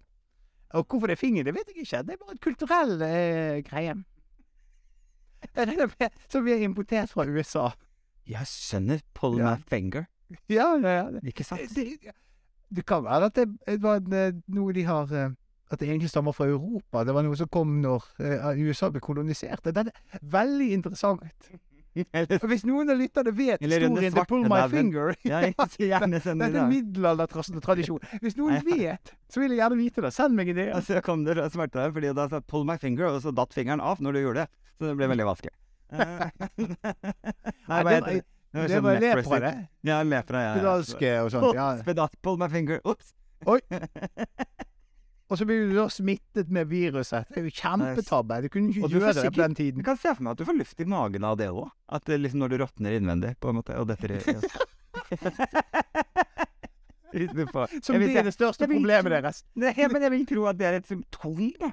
Og 0.74 0.86
hvorfor 0.90 1.06
det 1.08 1.14
er 1.14 1.20
finger, 1.20 1.44
det 1.46 1.54
vet 1.54 1.68
jeg 1.70 1.84
ikke. 1.86 2.02
Det 2.04 2.12
er 2.16 2.20
bare 2.24 2.34
en 2.34 2.42
kulturell 2.44 3.02
eh, 3.06 3.60
greie. 3.68 3.94
Det 5.54 5.60
er 5.60 5.86
det 5.98 6.08
Som 6.32 6.44
vi 6.44 6.52
har 6.52 6.62
importert 6.64 7.10
fra 7.12 7.26
USA. 7.28 7.68
Jeg 8.26 8.46
skjønner. 8.48 9.00
Pull 9.14 9.38
Ja. 9.38 9.54
my 9.56 9.62
finger. 9.68 10.06
Ja, 10.48 10.70
ja, 10.80 10.88
ja. 10.96 11.10
Det, 11.12 11.20
Ikke 11.28 11.44
sant? 11.44 11.60
det, 11.76 11.98
det 12.74 12.84
kan 12.88 13.04
være 13.04 13.26
at 13.28 13.34
det, 13.36 13.48
det 13.68 13.82
var 13.82 14.00
eh, 14.12 14.32
noe 14.48 14.72
de 14.72 14.84
har 14.88 15.12
eh, 15.12 15.34
At 15.72 15.80
det 15.80 15.88
egentlig 15.88 16.10
stammer 16.12 16.34
fra 16.36 16.46
Europa. 16.46 17.04
Det 17.08 17.14
var 17.16 17.24
noe 17.24 17.36
som 17.40 17.48
kom 17.48 17.78
når 17.82 18.04
eh, 18.20 18.58
USA 18.66 18.90
ble 18.92 19.00
kolonisert. 19.04 19.64
Det 19.64 19.86
er 19.86 19.92
veldig 20.34 20.72
interessant. 20.76 21.22
Eller, 21.94 22.42
Hvis 22.50 22.64
noen 22.66 22.90
av 22.90 22.98
lytterne 22.98 23.30
vet 23.30 23.60
historien 23.62 24.10
til 24.16 24.24
Pull 24.26 24.48
My. 24.50 24.64
Finger 24.72 25.12
ja, 25.22 25.38
gjerne 25.78 26.18
send 26.20 26.42
Det 26.42 26.48
det. 26.50 26.58
er 26.58 26.64
en 26.64 26.72
middelaldertradisjon. 26.72 28.02
Hvis 28.24 28.34
noen 28.34 28.58
vet, 28.72 29.12
så 29.30 29.40
vil 29.42 29.54
jeg 29.54 29.60
gjerne 29.62 29.78
vite 29.78 30.02
det. 30.02 30.10
Send 30.16 30.34
meg 30.34 30.50
ideer. 30.50 30.72
Altså, 30.74 30.96
så 30.98 31.04
kom 31.06 31.22
det 31.26 31.38
smerte 31.54 31.78
der, 31.78 31.94
fordi 31.94 32.10
da 32.18 32.26
sa 32.32 32.42
'pull 32.42 32.66
my 32.66 32.76
finger', 32.82 33.14
og 33.14 33.22
så 33.22 33.30
datt 33.30 33.54
fingeren 33.54 33.80
av 33.80 34.02
når 34.02 34.18
du 34.18 34.20
gjorde 34.24 34.42
det. 34.42 34.48
Så 34.74 34.90
det 34.90 34.96
ble 34.98 35.10
veldig 35.14 35.28
vanskelig. 35.30 35.54
Eh, 35.94 36.26
Nei, 37.70 37.78
hva 37.78 37.84
det 37.86 37.94
heter 37.94 38.10
det? 38.10 38.22
Var 38.54 38.68
Det 38.68 38.74
sånn 38.74 38.84
var 38.86 39.00
lepra, 39.02 39.38
det. 39.42 39.54
Ja, 39.86 40.02
lepra, 40.02 40.42
ja. 40.42 40.50
ja. 40.50 40.58
Spedalske 40.58 41.14
og 41.22 41.30
sånt. 41.34 41.54
Ja. 41.54 41.70
Spedalsk, 41.78 42.18
pull 42.22 42.38
my 42.42 42.50
finger. 42.50 42.82
Ops! 42.84 43.14
Og 45.32 45.38
så 45.40 45.46
blir 45.48 45.70
du 45.70 45.76
da 45.78 45.86
smittet 45.88 46.50
med 46.52 46.68
viruset. 46.68 47.24
Det 47.32 47.40
er 47.40 47.46
jo 47.48 47.52
kjempetabbe. 47.56 48.42
Du 48.44 48.48
kunne 48.52 48.68
ikke 48.74 48.90
gjøre 48.92 49.14
det 49.16 49.22
på 49.24 49.38
den 49.38 49.54
den 49.54 49.54
Jeg 49.54 49.56
tiden. 49.56 49.84
kan 49.86 49.96
se 49.96 50.12
for 50.12 50.22
meg 50.26 50.34
at 50.34 50.38
du 50.38 50.44
får 50.44 50.58
luft 50.58 50.80
i 50.80 50.84
magen 50.84 51.24
av 51.24 51.38
det 51.40 51.48
òg. 51.48 51.70
At 51.88 52.04
det 52.04 52.20
liksom 52.20 52.42
når 52.44 52.48
du 52.52 52.56
råtner 52.60 52.96
innvendig, 52.98 53.30
på 53.40 53.48
en 53.48 53.56
måte, 53.56 53.78
og 53.80 53.88
dette 53.88 54.04
er 54.12 54.20
Som 57.80 57.96
blir 57.96 58.12
det 58.12 58.24
det 58.26 58.34
største 58.34 58.68
vil 58.68 58.82
problemet 58.82 59.12
deres. 59.16 59.44
Nei, 59.54 59.72
men 59.88 60.02
jeg 60.02 60.12
vil 60.12 60.26
tro 60.28 60.44
at 60.50 60.58
det 60.60 60.66
er 60.66 60.74
et 60.80 60.88
symptom 60.90 61.40
da, 61.60 61.70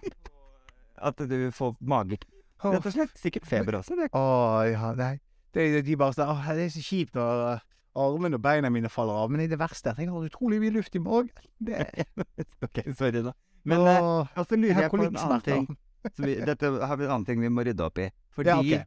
at 1.02 1.18
du 1.18 1.52
får 1.52 1.76
mage... 1.82 2.22
Rett 2.62 2.86
og 2.86 2.94
slett. 2.94 3.14
Sikkert 3.18 3.48
feber 3.50 3.80
også. 3.80 3.96
Det. 3.98 4.12
Å 4.14 4.24
ja, 4.70 4.92
nei. 4.94 5.16
Det, 5.52 5.82
de 5.84 5.96
bare 6.00 6.14
sånn 6.14 6.30
'Å, 6.30 6.36
det 6.56 6.68
er 6.68 6.70
så 6.72 6.84
kjipt 6.86 7.18
når 7.18 7.60
armene 7.96 8.36
og 8.38 8.42
beina 8.46 8.70
mine 8.72 8.90
faller 8.90 9.14
av. 9.24 9.30
Men 9.32 9.40
det 9.42 9.46
er 9.50 9.54
det 9.56 9.60
verste. 9.62 9.94
Jeg 9.98 10.10
har 10.10 10.26
utrolig 10.28 10.60
mye 10.64 10.74
luft 10.78 10.96
i 10.96 11.00
magen. 11.04 11.30
Det, 11.60 11.76
ok, 12.66 12.78
sorry, 12.98 13.22
da. 13.26 13.32
Men 13.64 13.78
eh, 13.86 14.02
Åh, 14.02 14.28
og 14.36 14.46
så 14.48 14.52
jeg 14.56 14.62
lurer 14.64 14.82
jeg 14.86 14.92
på 14.94 14.98
en 15.02 15.18
annen 15.18 15.42
ting. 15.46 15.64
Vi, 16.18 16.32
dette 16.42 16.66
har 16.82 16.96
vi 16.98 17.04
en 17.06 17.12
annen 17.14 17.26
ting 17.28 17.38
vi 17.44 17.50
må 17.54 17.62
rydde 17.68 17.84
opp 17.86 17.98
i. 18.02 18.08
Fordi 18.34 18.50
Ja, 18.50 18.56
okay. 18.58 18.82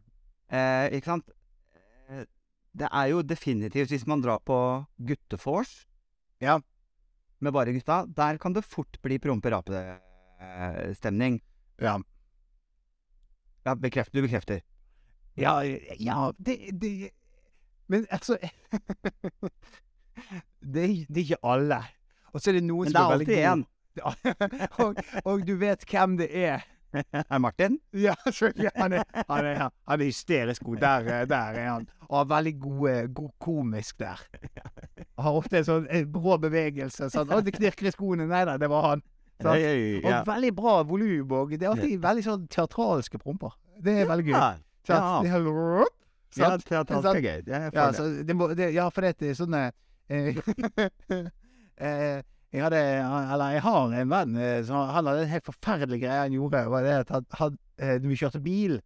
eh, 0.50 0.86
Ikke 0.96 1.06
sant? 1.12 1.26
Eh, 2.10 2.24
Det 2.74 2.88
er 2.90 3.06
jo 3.12 3.20
definitivt 3.22 3.90
Hvis 3.94 4.02
man 4.10 4.18
drar 4.24 4.40
på 4.42 4.56
guttefors 4.98 5.86
Ja. 6.42 6.56
med 7.38 7.52
bare 7.54 7.70
gutta, 7.76 8.00
der 8.10 8.34
kan 8.42 8.52
det 8.56 8.64
fort 8.66 8.98
bli 9.02 9.18
prompe-rape-stemning. 9.22 11.38
Ja. 11.78 11.98
Ja, 13.64 13.74
bekreft, 13.74 14.12
du 14.12 14.22
bekrefter. 14.22 14.60
Ja, 15.36 15.62
ja 15.98 16.32
det, 16.38 16.58
det 16.80 17.10
Men 17.88 18.06
altså 18.10 18.38
det, 20.74 20.84
er, 20.84 21.06
det 21.08 21.16
er 21.16 21.24
ikke 21.24 21.36
alle. 21.42 21.82
Og 22.32 22.40
så 22.40 22.50
er 22.50 22.54
det 22.58 22.64
noen 22.66 22.84
Men 22.88 22.92
det 22.92 22.98
som 22.98 23.00
er 23.00 23.04
er 23.04 23.08
veldig 23.18 23.30
alltid 23.30 23.44
én. 23.52 23.64
og, 24.82 24.94
og 25.24 25.46
du 25.46 25.54
vet 25.60 25.84
hvem 25.90 26.16
det 26.18 26.28
er. 26.34 26.60
Er 26.94 27.38
Martin? 27.42 27.78
Ja. 27.92 28.14
Han 28.76 28.92
er, 28.92 29.02
han 29.28 29.46
er, 29.46 29.68
han 29.88 30.00
er 30.00 30.04
hysterisk 30.04 30.62
god. 30.64 30.76
Der, 30.76 30.98
eh, 31.20 31.28
der 31.28 31.58
er 31.58 31.70
han. 31.72 31.88
Og 32.08 32.18
har 32.18 32.24
veldig 32.30 32.60
god, 32.60 33.14
god 33.14 33.30
komisk 33.40 33.98
der. 33.98 34.20
Har 35.18 35.32
ofte 35.38 35.58
en 35.58 35.64
sånn 35.66 35.88
eh, 35.90 36.04
brå 36.06 36.36
bevegelse. 36.42 37.08
Sånn. 37.10 37.30
'Å, 37.30 37.40
det 37.42 37.54
knirker 37.56 37.86
i 37.90 37.94
skoene.' 37.94 38.28
Nei 38.30 38.44
da, 38.46 38.56
det 38.60 38.70
var 38.70 38.82
han. 38.92 39.02
Sånn. 39.42 39.58
Og 40.04 40.28
veldig 40.28 40.52
bra 40.54 40.76
volum. 40.86 41.34
Og 41.40 41.56
det 41.56 41.66
er 41.66 41.72
alltid 41.74 41.98
veldig 42.02 42.24
sånn 42.28 42.46
teatralske 42.52 43.18
promper. 43.18 43.56
Det 43.82 43.96
er 44.04 44.10
veldig 44.10 44.28
gøy. 44.30 44.38
Sånn? 44.86 45.02
Ja. 46.38 46.56
Det 46.56 46.72
er 46.72 46.84
er 47.16 47.24
gøy. 47.24 47.42
Jeg 47.46 47.72
Ja, 47.74 47.86
det. 47.86 47.96
så 47.96 48.06
det 48.28 48.36
må, 48.36 48.48
det, 48.54 48.70
ja, 48.74 48.88
for 48.88 49.00
det 49.06 49.30
er 49.30 49.34
sånn 49.38 49.58
Jeg 52.54 52.62
hadde 52.62 52.80
Eller 53.34 53.54
jeg 53.56 53.62
har 53.64 53.94
en 54.00 54.10
venn 54.10 54.36
eh, 54.38 54.58
som 54.66 54.88
Han 54.94 55.08
hadde 55.08 55.24
en 55.26 55.32
helt 55.32 55.48
forferdelig 55.48 56.00
greie 56.04 56.24
han 56.24 56.36
gjorde. 56.36 56.66
Var 56.70 56.84
det 56.86 56.98
at 57.04 57.14
han, 57.14 57.30
han, 57.40 57.56
eh, 57.78 57.96
når 57.98 58.12
vi 58.12 58.18
kjørte 58.20 58.42
bil, 58.44 58.76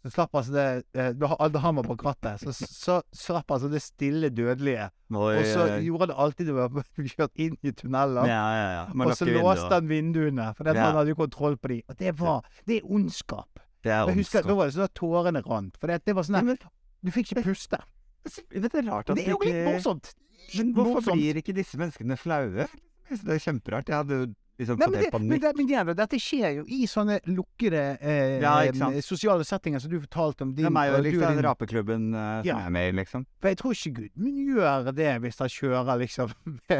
så 0.00 0.10
slapp 0.14 0.36
altså 0.40 0.54
det 0.54 0.66
eh, 0.96 1.10
Da 1.12 1.60
han 1.60 1.76
var 1.76 1.88
bak 1.90 2.04
rattet, 2.06 2.40
så, 2.40 2.54
så 2.56 3.00
slapp 3.12 3.52
altså 3.52 3.68
det 3.68 3.82
stille 3.84 4.30
dødelige. 4.32 4.88
Og 5.12 5.44
så 5.44 5.66
gjorde 5.84 6.06
han 6.06 6.12
det 6.12 6.18
alltid 6.24 6.52
når 6.54 6.78
vi 6.96 7.08
kjørte 7.14 7.44
inn 7.44 7.58
i 7.60 7.74
tunneler. 7.76 8.30
Ja, 8.30 8.44
ja, 8.56 8.68
ja. 8.78 8.84
Og 9.04 9.16
så 9.18 9.28
låste 9.28 9.74
han 9.74 9.90
vinduene, 9.90 10.52
for 10.56 10.72
han 10.72 10.96
hadde 10.96 11.12
jo 11.12 11.18
kontroll 11.20 11.58
på 11.60 11.74
dem. 11.74 11.82
Og 11.88 11.98
det 12.00 12.14
var 12.20 12.46
Det 12.64 12.80
er 12.80 12.88
ondskap. 12.88 13.59
Det 13.82 13.92
er 13.92 14.10
husker, 14.14 14.42
Da 14.44 14.54
var 14.54 14.66
det 14.68 14.74
sånn 14.76 14.84
at 14.88 14.94
tårene 14.98 15.42
rant. 15.46 15.76
For 15.80 15.86
det, 15.88 16.02
det 16.04 16.14
var 16.16 16.26
sånn 16.28 16.36
at 16.40 16.44
men 16.44 16.58
Du 17.02 17.10
fikk 17.14 17.32
ikke 17.32 17.46
puste. 17.48 17.78
Det, 18.24 18.60
det 18.66 18.74
er 18.74 18.84
rart 18.90 19.08
at 19.10 19.16
Det 19.16 19.24
er 19.26 19.32
jo 19.32 19.38
litt 19.44 19.64
morsomt. 19.64 20.12
Men 20.58 20.74
hvorfor 20.76 21.00
Morsomt. 21.00 21.16
blir 21.20 21.38
ikke 21.40 21.54
disse 21.56 21.78
menneskene 21.80 22.16
flaue? 22.20 22.66
Det 23.10 23.34
er 23.34 23.40
kjemperart. 23.42 23.88
Jeg 23.88 23.96
hadde 23.96 24.18
jo 24.18 24.26
liksom 24.60 24.76
Nei, 24.78 24.86
men, 24.92 25.00
det, 25.00 25.10
men, 25.20 25.40
det, 25.40 25.50
men 25.56 25.66
det, 25.88 25.94
dette 25.96 26.18
skjer 26.20 26.58
jo 26.58 26.64
i 26.68 26.82
sånne 26.86 27.16
lukkede 27.32 27.80
eh, 28.04 28.36
Ja, 28.44 28.58
sosiale 29.00 29.44
settinger 29.48 29.80
som 29.80 29.90
du 29.90 29.96
fortalte 30.02 30.44
om. 30.44 30.52
Det 30.54 30.66
er 30.68 30.74
meg 30.74 30.92
og 30.92 31.00
liksom 31.06 31.32
din- 31.38 31.44
rapeklubben 31.46 32.10
eh, 32.12 32.42
som 32.42 32.50
Ja. 32.50 32.58
er 32.66 32.70
med 32.76 32.90
i, 32.92 32.96
liksom. 33.00 33.24
For 33.40 33.48
jeg 33.48 33.56
tror 33.62 33.72
ikke 33.78 33.94
Gudmund 34.02 34.42
gjør 34.52 34.92
det 35.00 35.14
hvis 35.24 35.38
han 35.40 35.48
kjører 35.56 35.98
liksom 36.04 36.36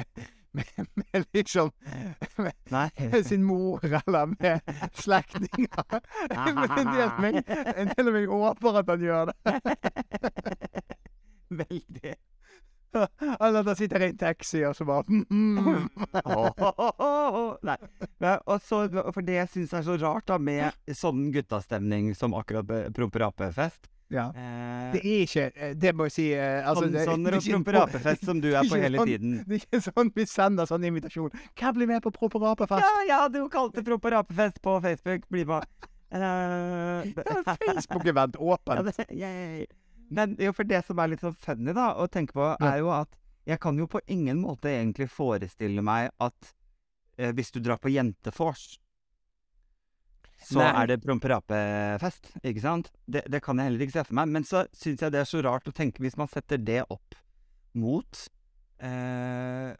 med, 0.52 0.86
med, 0.94 1.24
liksom 1.32 1.70
med, 2.36 2.52
Nei. 2.70 2.88
med 2.98 3.26
sin 3.26 3.44
mor 3.44 3.84
eller 3.84 4.26
med 4.26 4.60
slektninger. 4.94 6.00
Men 6.34 6.58
en 6.78 6.90
del 6.94 7.12
meg, 7.22 7.38
en 7.76 7.92
del 7.94 8.10
av 8.10 8.16
meg 8.16 8.32
håper 8.32 8.80
at 8.82 8.90
han 8.94 9.06
gjør 9.06 9.30
det. 9.30 9.36
Veldig. 11.60 12.16
Eller 12.90 13.60
at 13.60 13.70
han 13.70 13.78
sitter 13.78 14.02
i 14.02 14.10
en 14.10 14.18
taxi 14.18 14.64
og 14.66 14.74
så 14.74 14.86
bare 14.88 15.04
mm, 15.06 15.86
Nei. 17.68 17.76
Ja, 18.18 18.34
og 18.42 18.58
så, 18.66 18.82
for 19.14 19.22
det 19.22 19.36
jeg 19.36 19.52
syns 19.54 19.74
er 19.78 19.86
så 19.86 19.94
rart 20.02 20.26
da, 20.30 20.40
med 20.42 20.74
sånn 20.98 21.28
guttastemning 21.34 22.10
som 22.18 22.34
akkurat 22.34 22.70
eh, 22.74 22.90
promperapefest 22.94 23.86
Ja. 24.10 24.24
eh, 24.34 24.92
Det 24.92 25.00
er 25.06 25.20
ikke 25.22 25.42
eh, 25.54 25.74
Det 25.78 25.92
må 25.94 26.08
jeg 26.08 26.12
si 26.16 26.24
eh, 26.34 26.66
altså, 26.66 26.82
Sånn, 26.88 26.92
det- 26.96 27.04
sånn 27.06 27.26
er 27.30 27.36
ikke- 27.38 27.52
promperapefest 27.54 28.24
som 28.26 28.40
du 28.40 28.48
er 28.52 28.64
på 28.66 28.80
hele 28.80 28.98
sånn- 28.98 29.06
tiden. 29.06 29.36
Det 29.46 29.60
er 29.60 29.66
ikke 29.66 29.82
sånn 29.92 30.10
vi 30.14 30.24
sender 30.26 30.66
sånn 30.66 30.84
invitasjon. 30.88 31.30
Hvem 31.56 31.74
blir 31.78 31.86
med 31.86 32.02
på 32.02 32.10
promperapefest? 32.16 32.82
Ja, 32.82 33.04
jeg 33.06 33.16
hadde 33.24 33.38
jo 33.44 33.48
kalt 33.48 33.74
det 33.78 33.84
promperapefest 33.86 34.60
på 34.62 34.80
Facebook. 34.82 35.28
Bli 35.30 35.44
med. 35.44 35.64
Eh, 36.10 37.12
Facebook-event 37.68 38.34
Ja, 38.34 38.56
åpent. 38.56 38.96
det, 38.96 39.06
yay. 39.14 39.66
Men 40.10 40.34
jo, 40.42 40.52
for 40.52 40.64
det 40.66 40.82
som 40.84 40.98
er 40.98 41.12
litt 41.12 41.20
sånn 41.22 41.36
funny 41.38 41.72
da, 41.72 41.92
å 41.94 42.08
tenke 42.10 42.34
på, 42.34 42.56
er 42.60 42.78
jo 42.82 42.90
at 42.90 43.08
jeg 43.46 43.60
kan 43.62 43.78
jo 43.78 43.86
på 43.86 44.00
ingen 44.10 44.40
måte 44.42 44.66
egentlig 44.68 45.06
forestille 45.08 45.82
meg 45.86 46.10
at 46.20 46.52
eh, 47.16 47.30
hvis 47.32 47.52
du 47.54 47.60
drar 47.62 47.78
på 47.78 47.92
jentefors, 47.94 48.78
så 50.42 50.58
Nei. 50.58 50.70
er 50.82 50.86
det 50.88 51.00
promperapefest, 51.04 52.30
ikke 52.42 52.62
sant? 52.64 52.90
Det, 53.06 53.22
det 53.30 53.42
kan 53.44 53.58
jeg 53.60 53.68
heller 53.68 53.84
ikke 53.84 53.92
se 53.98 54.04
for 54.08 54.16
meg. 54.16 54.28
Men 54.32 54.44
så 54.48 54.62
syns 54.72 55.02
jeg 55.04 55.12
det 55.12 55.20
er 55.20 55.28
så 55.28 55.42
rart 55.44 55.68
å 55.68 55.74
tenke 55.76 56.00
hvis 56.00 56.16
man 56.16 56.30
setter 56.32 56.56
det 56.58 56.80
opp 56.90 57.14
mot 57.76 58.22
eh, 58.82 59.74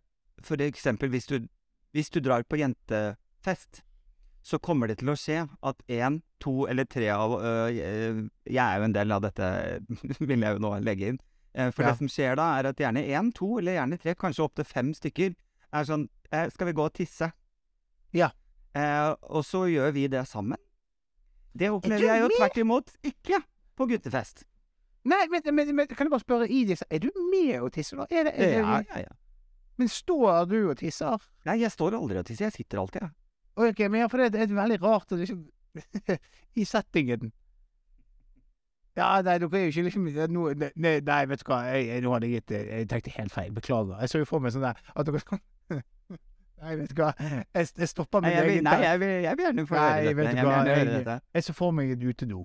For 0.45 0.61
eksempel 0.65 1.11
hvis 1.13 1.27
du, 1.31 1.39
hvis 1.97 2.11
du 2.13 2.21
drar 2.25 2.45
på 2.49 2.59
jentefest, 2.61 3.83
så 4.43 4.59
kommer 4.63 4.89
det 4.89 4.99
til 5.03 5.11
å 5.13 5.17
skje 5.21 5.43
at 5.69 5.83
én, 5.93 6.21
to 6.41 6.67
eller 6.71 6.87
tre 6.89 7.11
av 7.13 7.35
øh, 7.37 7.67
jeg- 7.77 8.31
er 8.57 8.79
jo 8.79 8.87
en 8.87 8.95
del 8.97 9.13
av 9.13 9.21
dette, 9.27 9.49
vil 10.31 10.41
jeg 10.47 10.57
jo 10.57 10.63
nå 10.65 10.71
legge 10.85 11.11
inn. 11.13 11.19
Eh, 11.53 11.71
For 11.75 11.83
Ja. 11.85 11.91
det 11.91 11.99
som 11.99 12.09
skjer 12.09 12.37
da, 12.41 12.47
er 12.61 12.71
at 12.71 12.81
gjerne 12.81 13.03
én, 13.05 13.33
to 13.37 13.59
eller 13.59 13.77
gjerne 13.81 13.99
tre, 14.01 14.15
kanskje 14.15 14.45
opptil 14.47 14.65
fem 14.65 14.95
stykker, 14.97 15.35
er 15.73 15.85
sånn 15.85 16.09
Skal 16.31 16.69
vi 16.69 16.73
gå 16.79 16.85
og 16.87 16.93
tisse? 16.95 17.27
Ja. 18.15 18.29
Eh, 18.77 19.15
og 19.23 19.45
så 19.45 19.65
gjør 19.71 19.91
vi 19.97 20.07
det 20.11 20.23
sammen. 20.29 20.59
Det 21.59 21.71
opplever 21.71 22.07
jeg 22.07 22.23
jo 22.23 22.29
tvert 22.37 22.61
imot 22.63 22.93
ikke 23.03 23.41
på 23.77 23.87
guttefest. 23.91 24.45
Nei, 25.11 25.25
men, 25.33 25.43
men, 25.55 25.73
men 25.75 25.89
kan 25.89 26.07
jeg 26.07 26.13
bare 26.13 26.21
spørre 26.21 26.47
i 26.53 26.61
disse 26.69 26.85
Er 26.93 27.01
du 27.01 27.09
med 27.33 27.55
og 27.65 27.71
tisser, 27.73 27.97
da? 27.97 28.05
Er 28.11 28.27
det, 28.29 28.33
er 28.37 28.51
det, 28.51 28.59
Ja, 28.59 28.83
ja, 28.85 28.99
ja. 29.07 29.15
Men 29.81 29.89
står 29.89 30.45
du 30.45 30.59
og 30.69 30.77
tisser? 30.77 31.25
Nei, 31.49 31.57
jeg 31.63 31.73
står 31.73 31.97
aldri 31.97 32.21
og 32.21 32.27
tisser, 32.29 32.51
jeg 32.51 32.53
sitter 32.59 32.83
alltid, 32.83 33.07
jeg. 33.07 33.15
Ok, 33.57 33.81
men 33.91 34.11
for 34.13 34.21
det 34.21 34.37
er 34.37 34.53
veldig 34.53 34.77
rart 34.83 35.13
å 35.13 35.19
liksom 35.21 35.47
I 36.61 36.67
settingen. 36.67 37.31
Ja, 38.99 39.23
nei, 39.25 39.39
dere 39.39 39.49
er 39.57 39.65
jo 39.69 39.73
ikke 39.73 39.87
liksom 39.87 40.09
nå, 40.35 40.45
nei, 40.59 40.95
nei, 41.07 41.21
vet 41.31 41.43
du 41.43 41.49
hva, 41.49 41.63
jeg, 41.71 41.87
jeg, 41.89 42.05
nå 42.05 42.13
hadde 42.13 42.29
jeg 42.29 42.43
gitt 42.43 42.55
Jeg 42.59 42.89
tenkte 42.91 43.15
helt 43.17 43.35
feil. 43.35 43.53
Beklager. 43.57 43.97
Jeg 44.03 44.13
så 44.13 44.21
jo 44.21 44.29
for 44.29 44.45
meg 44.45 44.53
sånn 44.55 44.67
der 44.67 44.81
at 44.93 45.09
dere 45.09 45.23
skal 45.23 45.41
Nei, 46.61 46.75
vet 46.77 46.91
du 46.93 46.95
hva, 47.03 47.13
jeg, 47.19 47.69
jeg 47.79 47.89
stopper 47.89 48.21
min 48.21 48.31
jeg 48.35 48.45
egen 48.51 48.65
nei, 48.65 48.75
jeg 48.85 49.01
vil, 49.01 49.13
jeg 49.25 49.37
vil 49.39 49.47
gjerne 49.47 49.63
få 49.67 49.77
høre 49.81 50.03
dette. 50.05 50.17
vet 50.17 50.27
du 50.31 50.37
Jeg 50.37 50.45
hva, 50.45 50.57
gjerne 50.57 50.75
høre 50.77 51.05
jeg- 51.05 51.21
Jeg 51.35 51.45
så 51.47 51.55
for 51.57 51.73
meg 51.73 51.91
et 51.95 52.03
utedo. 52.05 52.43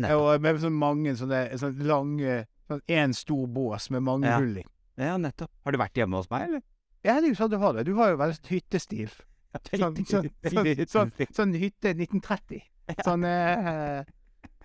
Og 0.00 0.40
med 0.40 0.60
sånn 0.62 0.72
mange 0.78 1.14
sånne, 1.18 1.40
sånne 1.60 1.84
lange 1.90 2.46
Sånn 2.70 2.80
én 2.86 3.12
stor 3.12 3.48
bås 3.50 3.90
med 3.90 4.02
mange 4.06 4.26
Ja. 4.30 4.36
hull 4.38 4.56
i. 4.58 4.64
Ja, 4.96 5.16
nettopp. 5.18 5.50
Har 5.64 5.72
du 5.72 5.78
vært 5.78 5.94
hjemme 5.98 6.14
hos 6.20 6.30
meg, 6.30 6.42
eller? 6.48 6.62
Ja, 7.02 7.16
det 7.20 7.24
er 7.24 7.32
jo 7.32 7.34
sånn 7.34 7.50
du 7.50 7.58
har 7.58 7.72
det. 7.72 7.84
Du 7.86 7.94
har 7.96 8.10
jo 8.10 8.16
veldig 8.16 8.36
sånn 8.38 8.52
hyttestil. 8.54 9.10
Sånn, 9.74 9.96
sånn, 10.06 10.30
sånn, 10.46 10.86
sånn, 10.86 11.10
sånn 11.34 11.54
hytte 11.58 11.90
1930. 11.96 12.62
Sånn 13.02 13.24
eh, 13.26 14.04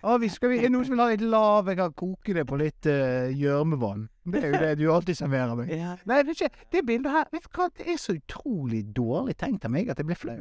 å, 0.06 0.16
vi 0.22 0.30
skal 0.32 0.52
vi, 0.52 0.58
Er 0.60 0.68
det 0.68 0.72
noen 0.74 0.86
som 0.86 0.96
vil 0.96 1.02
ha 1.02 1.08
litt 1.12 1.24
lav? 1.26 1.70
Jeg 1.70 1.80
kan 1.80 1.94
koke 1.98 2.36
det 2.36 2.46
på 2.48 2.58
litt 2.60 2.86
gjørmevann. 2.86 4.06
Uh, 4.06 4.32
det 4.32 4.42
er 4.42 4.52
jo 4.52 4.60
det 4.62 4.74
du 4.80 4.84
alltid 4.94 5.18
serverer 5.18 5.58
meg. 5.58 5.72
Ja. 5.74 5.94
Nei, 6.08 6.20
vet 6.26 6.42
ikke, 6.46 6.66
det 6.74 6.84
bildet 6.88 7.14
her 7.14 7.32
Vet 7.34 7.48
du 7.48 7.50
hva, 7.58 7.70
det 7.78 7.88
er 7.90 7.98
så 8.02 8.16
utrolig 8.16 8.84
dårlig 8.96 9.36
tenkt 9.40 9.66
av 9.66 9.74
meg 9.74 9.90
at 9.90 10.02
jeg 10.02 10.08
blir 10.08 10.20
flau. 10.20 10.40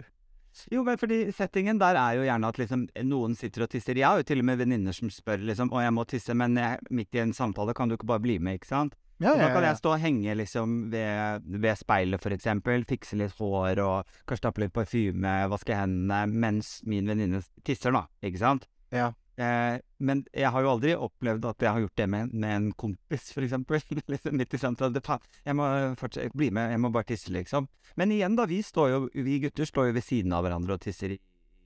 Jo, 0.72 0.84
men 0.88 1.00
fordi 1.00 1.18
settingen 1.36 1.80
der 1.82 1.98
er 2.00 2.20
jo 2.20 2.26
gjerne 2.26 2.50
at 2.50 2.60
liksom 2.60 2.86
noen 3.10 3.36
sitter 3.36 3.66
og 3.66 3.72
tisser. 3.74 3.98
Jeg 4.00 4.08
har 4.08 4.22
jo 4.22 4.28
til 4.28 4.40
og 4.40 4.48
med 4.48 4.62
venninner 4.62 4.96
som 4.96 5.10
spør 5.12 5.44
liksom 5.50 5.72
'Å, 5.72 5.82
jeg 5.84 5.94
må 5.94 6.06
tisse', 6.08 6.36
men 6.36 6.56
jeg, 6.56 6.80
midt 6.90 7.16
i 7.16 7.24
en 7.24 7.34
samtale 7.34 7.74
kan 7.76 7.90
du 7.90 7.98
ikke 7.98 8.08
bare 8.08 8.24
bli 8.24 8.38
med, 8.40 8.60
ikke 8.60 8.72
sant? 8.72 8.96
Ja, 9.20 9.32
ja, 9.32 9.36
ja, 9.36 9.48
da 9.48 9.54
kan 9.54 9.64
jeg 9.64 9.78
stå 9.80 9.92
og 9.96 10.00
henge 10.04 10.36
liksom 10.36 10.92
ved, 10.92 11.44
ved 11.48 11.78
speilet, 11.80 12.26
eksempel. 12.36 12.84
Fikse 12.84 13.16
litt 13.16 13.36
hår 13.40 13.80
og 13.80 14.16
kanskje 14.28 14.44
tappe 14.44 14.64
litt 14.64 14.74
parfyme, 14.76 15.36
vaske 15.52 15.76
hendene, 15.76 16.26
mens 16.28 16.82
min 16.84 17.08
venninne 17.08 17.42
tisser, 17.64 17.96
da. 17.96 18.06
Ikke 18.22 18.42
sant? 18.44 18.68
Ja. 18.92 19.14
Eh, 19.36 19.78
men 20.00 20.22
jeg 20.32 20.48
har 20.48 20.64
jo 20.64 20.70
aldri 20.72 20.94
opplevd 20.96 21.46
at 21.50 21.64
jeg 21.66 21.76
har 21.76 21.82
gjort 21.84 22.00
det 22.00 22.08
med, 22.08 22.34
med 22.34 22.56
en 22.56 22.68
kompis, 22.72 23.30
for 23.36 23.44
eksempel. 23.44 23.82
liksom 24.14 24.38
midt 24.40 24.56
i 24.56 24.60
sentrum. 24.62 24.96
Jeg 24.96 25.58
må 25.58 25.70
fortsette, 26.00 26.32
bli 26.38 26.52
med, 26.56 26.72
jeg 26.72 26.82
må 26.84 26.92
bare 26.96 27.10
tisse, 27.12 27.34
liksom. 27.36 27.68
Men 28.00 28.14
igjen, 28.16 28.38
da. 28.40 28.48
Vi 28.50 28.62
står 28.64 28.92
jo, 28.94 29.02
vi 29.14 29.40
gutter 29.44 29.68
står 29.68 29.90
jo 29.92 29.98
ved 29.98 30.06
siden 30.08 30.36
av 30.36 30.46
hverandre 30.46 30.78
og 30.78 30.84
tisser 30.86 31.18
i, 31.18 31.20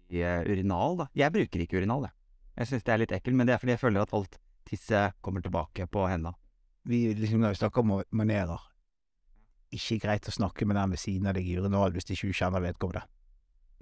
i 0.10 0.24
eh, 0.26 0.42
urinal, 0.50 1.04
da. 1.04 1.10
Jeg 1.18 1.36
bruker 1.36 1.66
ikke 1.66 1.82
urinal, 1.82 2.10
jeg. 2.10 2.16
Jeg 2.60 2.72
syns 2.72 2.88
det 2.88 2.94
er 2.94 3.04
litt 3.04 3.14
ekkelt, 3.16 3.38
men 3.40 3.48
det 3.48 3.56
er 3.56 3.62
fordi 3.62 3.76
jeg 3.78 3.84
føler 3.84 4.04
at 4.04 4.16
alt 4.18 4.40
tisset 4.68 5.16
kommer 5.24 5.46
tilbake 5.46 5.86
på 5.88 6.08
henda. 6.10 6.34
Vi 6.90 7.06
liksom 7.16 7.44
når 7.44 7.54
vi 7.54 7.60
snakker 7.60 7.84
om 7.84 8.00
manerer 8.16 8.62
Ikke 9.76 10.00
greit 10.02 10.26
å 10.26 10.34
snakke 10.34 10.66
med 10.66 10.78
den 10.80 10.94
ved 10.96 11.02
siden 11.02 11.28
av 11.30 11.36
deg 11.38 11.46
i 11.46 11.58
urinal 11.60 11.92
hvis 11.94 12.08
ikke 12.10 12.32
du 12.32 12.38
kjenner 12.40 12.64
vedkommende. 12.64 13.04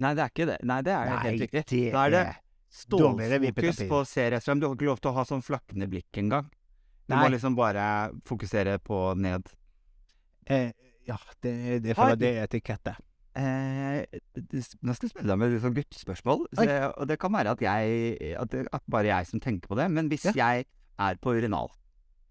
Nei, 0.04 0.10
det 0.14 0.22
er 0.22 0.32
ikke 0.34 0.46
det. 0.50 0.58
Nei, 0.68 0.78
det 0.84 0.92
er 0.94 1.08
Nei, 1.08 1.20
helt 1.24 1.44
riktig. 1.46 1.62
det 1.70 2.02
er 2.02 2.12
det 2.12 2.24
stålfokus 2.70 3.82
på 3.88 4.00
seriestrøm. 4.06 4.60
Du 4.60 4.66
har 4.68 4.74
ikke 4.76 4.88
lov 4.90 5.00
til 5.00 5.10
å 5.10 5.14
ha 5.18 5.24
sånn 5.28 5.42
flakkende 5.44 5.88
blikk 5.90 6.20
engang. 6.20 6.48
Du 7.08 7.14
Nei. 7.14 7.22
må 7.24 7.30
liksom 7.32 7.56
bare 7.56 7.84
fokusere 8.28 8.78
på 8.84 9.14
ned. 9.16 9.48
eh, 10.46 10.72
Ja, 11.08 11.16
det, 11.40 11.82
det 11.82 11.94
føler 11.96 12.16
det 12.20 12.34
er 12.36 12.42
etikette. 12.46 12.92
Eh, 13.38 14.02
nå 14.82 14.92
skal 14.94 15.06
jeg 15.08 15.12
spørre 15.14 15.28
deg 15.30 15.38
med 15.40 15.54
et 15.56 15.62
sånn 15.62 15.76
guttespørsmål. 15.76 16.42
Så, 16.58 16.66
og 16.98 17.06
det 17.08 17.16
kan 17.22 17.32
være 17.32 17.54
at 17.54 17.62
jeg 17.64 18.34
at 18.36 18.50
det 18.52 18.66
er 18.66 18.82
bare 18.90 19.08
jeg 19.08 19.26
som 19.30 19.40
tenker 19.40 19.68
på 19.70 19.76
det. 19.78 19.86
Men 19.90 20.08
hvis 20.10 20.26
Ja. 20.26 20.32
jeg 20.36 20.66
er 20.98 21.14
på 21.22 21.32
urinal 21.38 21.70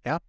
Ja. 0.06 0.20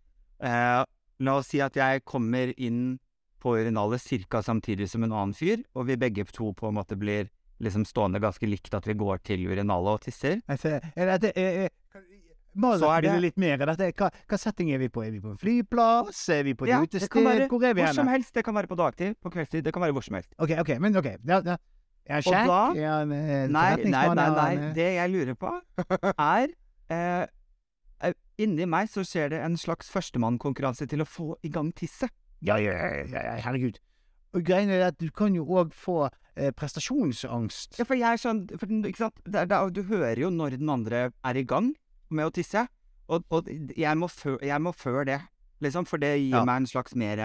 eh, 0.40 0.84
La 1.20 1.32
oss 1.36 1.48
si 1.48 1.58
at 1.60 1.74
jeg 1.74 2.04
kommer 2.06 2.54
inn 2.56 3.00
på 3.42 3.56
urinalet 3.58 4.00
ca. 4.30 4.40
samtidig 4.40 4.88
som 4.88 5.02
en 5.02 5.10
annen 5.12 5.34
fyr, 5.34 5.64
og 5.74 5.86
vi 5.86 5.96
begge 5.96 6.24
to 6.32 6.52
på 6.54 6.68
en 6.68 6.74
måte 6.74 6.96
blir 6.96 7.28
liksom 7.60 7.84
stående 7.88 8.20
ganske 8.22 8.46
likt 8.48 8.74
at 8.74 8.86
vi 8.86 8.94
går 8.98 9.20
til 9.26 9.44
urinalet 9.48 9.98
og 9.98 10.00
tisser. 10.06 10.40
Jeg 10.48 10.80
er 10.96 11.12
dette, 11.18 11.32
er, 11.36 11.66
er, 11.66 12.04
Bare 12.58 12.78
Så 12.80 12.88
er 12.90 13.04
det 13.04 13.12
litt 13.22 13.36
mer. 13.38 13.60
Dette, 13.60 13.92
hva, 14.00 14.08
hva 14.26 14.38
setting 14.40 14.70
er 14.74 14.80
vi 14.82 14.88
på? 14.90 15.04
Er 15.04 15.12
vi 15.14 15.20
på 15.22 15.30
en 15.30 15.38
flyplass? 15.38 16.22
Er 16.34 16.42
vi 16.46 16.54
på 16.58 16.66
et 16.66 16.72
Ja, 16.72 16.80
utested? 16.82 17.12
Hvor 17.12 17.62
er 17.62 17.74
vi 17.76 17.82
hvor 17.84 17.94
som 17.94 18.08
helst. 18.10 18.32
Det 18.34 18.42
kan 18.46 18.56
være 18.56 18.66
på 18.70 18.78
dagtid, 18.78 19.14
på 19.22 19.30
kveldstid, 19.30 19.62
det 19.66 19.72
kan 19.76 19.82
være 19.84 19.94
hvor 19.94 20.02
som 20.02 20.16
helst. 20.18 20.32
OK, 20.42 20.56
ok, 20.64 20.72
men 20.82 20.96
OK. 20.98 21.10
Ja, 21.28 21.38
ja. 21.44 21.56
Er 22.08 22.24
kjekk? 22.24 22.48
Og 22.48 22.48
da- 22.48 22.80
ja, 22.80 22.94
eh, 23.04 23.48
Nei, 23.52 23.76
nei, 23.84 24.14
nei, 24.16 24.28
nei. 24.32 24.52
eh, 24.56 24.72
Det 24.74 24.88
jeg 24.96 25.10
lurer 25.12 25.34
på, 25.36 25.52
er 26.18 26.48
eh, 26.90 27.26
eh, 28.08 28.14
Inni 28.38 28.64
meg 28.66 28.88
så 28.88 29.04
skjer 29.04 29.28
det 29.34 29.42
en 29.44 29.56
slags 29.60 29.90
førstemannkonkurranse 29.92 30.88
til 30.88 31.04
å 31.04 31.06
få 31.06 31.36
i 31.44 31.50
gang 31.52 31.70
tisset. 31.76 32.10
Ja, 32.40 32.56
ja, 32.56 32.72
ja, 32.72 33.04
ja, 33.12 33.36
herregud. 33.44 33.78
Og 34.34 34.42
greiene 34.46 34.72
er 34.78 34.86
at 34.88 34.98
du 34.98 35.10
kan 35.10 35.34
jo 35.36 35.44
òg 35.44 35.72
få 35.76 36.08
eh, 36.38 36.52
prestasjonsangst. 36.56 37.78
Ja, 37.80 37.84
for 37.88 37.98
jeg 37.98 38.08
er 38.16 38.20
sånn 38.22 38.44
for, 38.58 38.70
Ikke 38.88 39.02
sant? 39.04 39.18
Det 39.26 39.42
er, 39.42 39.48
det 39.50 39.56
er, 39.58 39.70
du 39.74 39.82
hører 39.90 40.20
jo 40.24 40.30
når 40.34 40.56
den 40.58 40.70
andre 40.72 41.08
er 41.12 41.36
i 41.40 41.44
gang 41.44 41.72
med 42.10 42.28
å 42.30 42.32
tisse, 42.32 42.66
og, 43.08 43.24
og 43.32 43.48
jeg, 43.76 43.96
må 43.98 44.08
før, 44.08 44.38
jeg 44.44 44.60
må 44.64 44.72
før 44.76 45.04
det, 45.08 45.18
liksom, 45.64 45.86
for 45.88 45.98
det 46.00 46.14
gir 46.20 46.36
Ja. 46.38 46.44
meg 46.44 46.62
en 46.62 46.70
slags 46.70 46.94
mer 46.94 47.16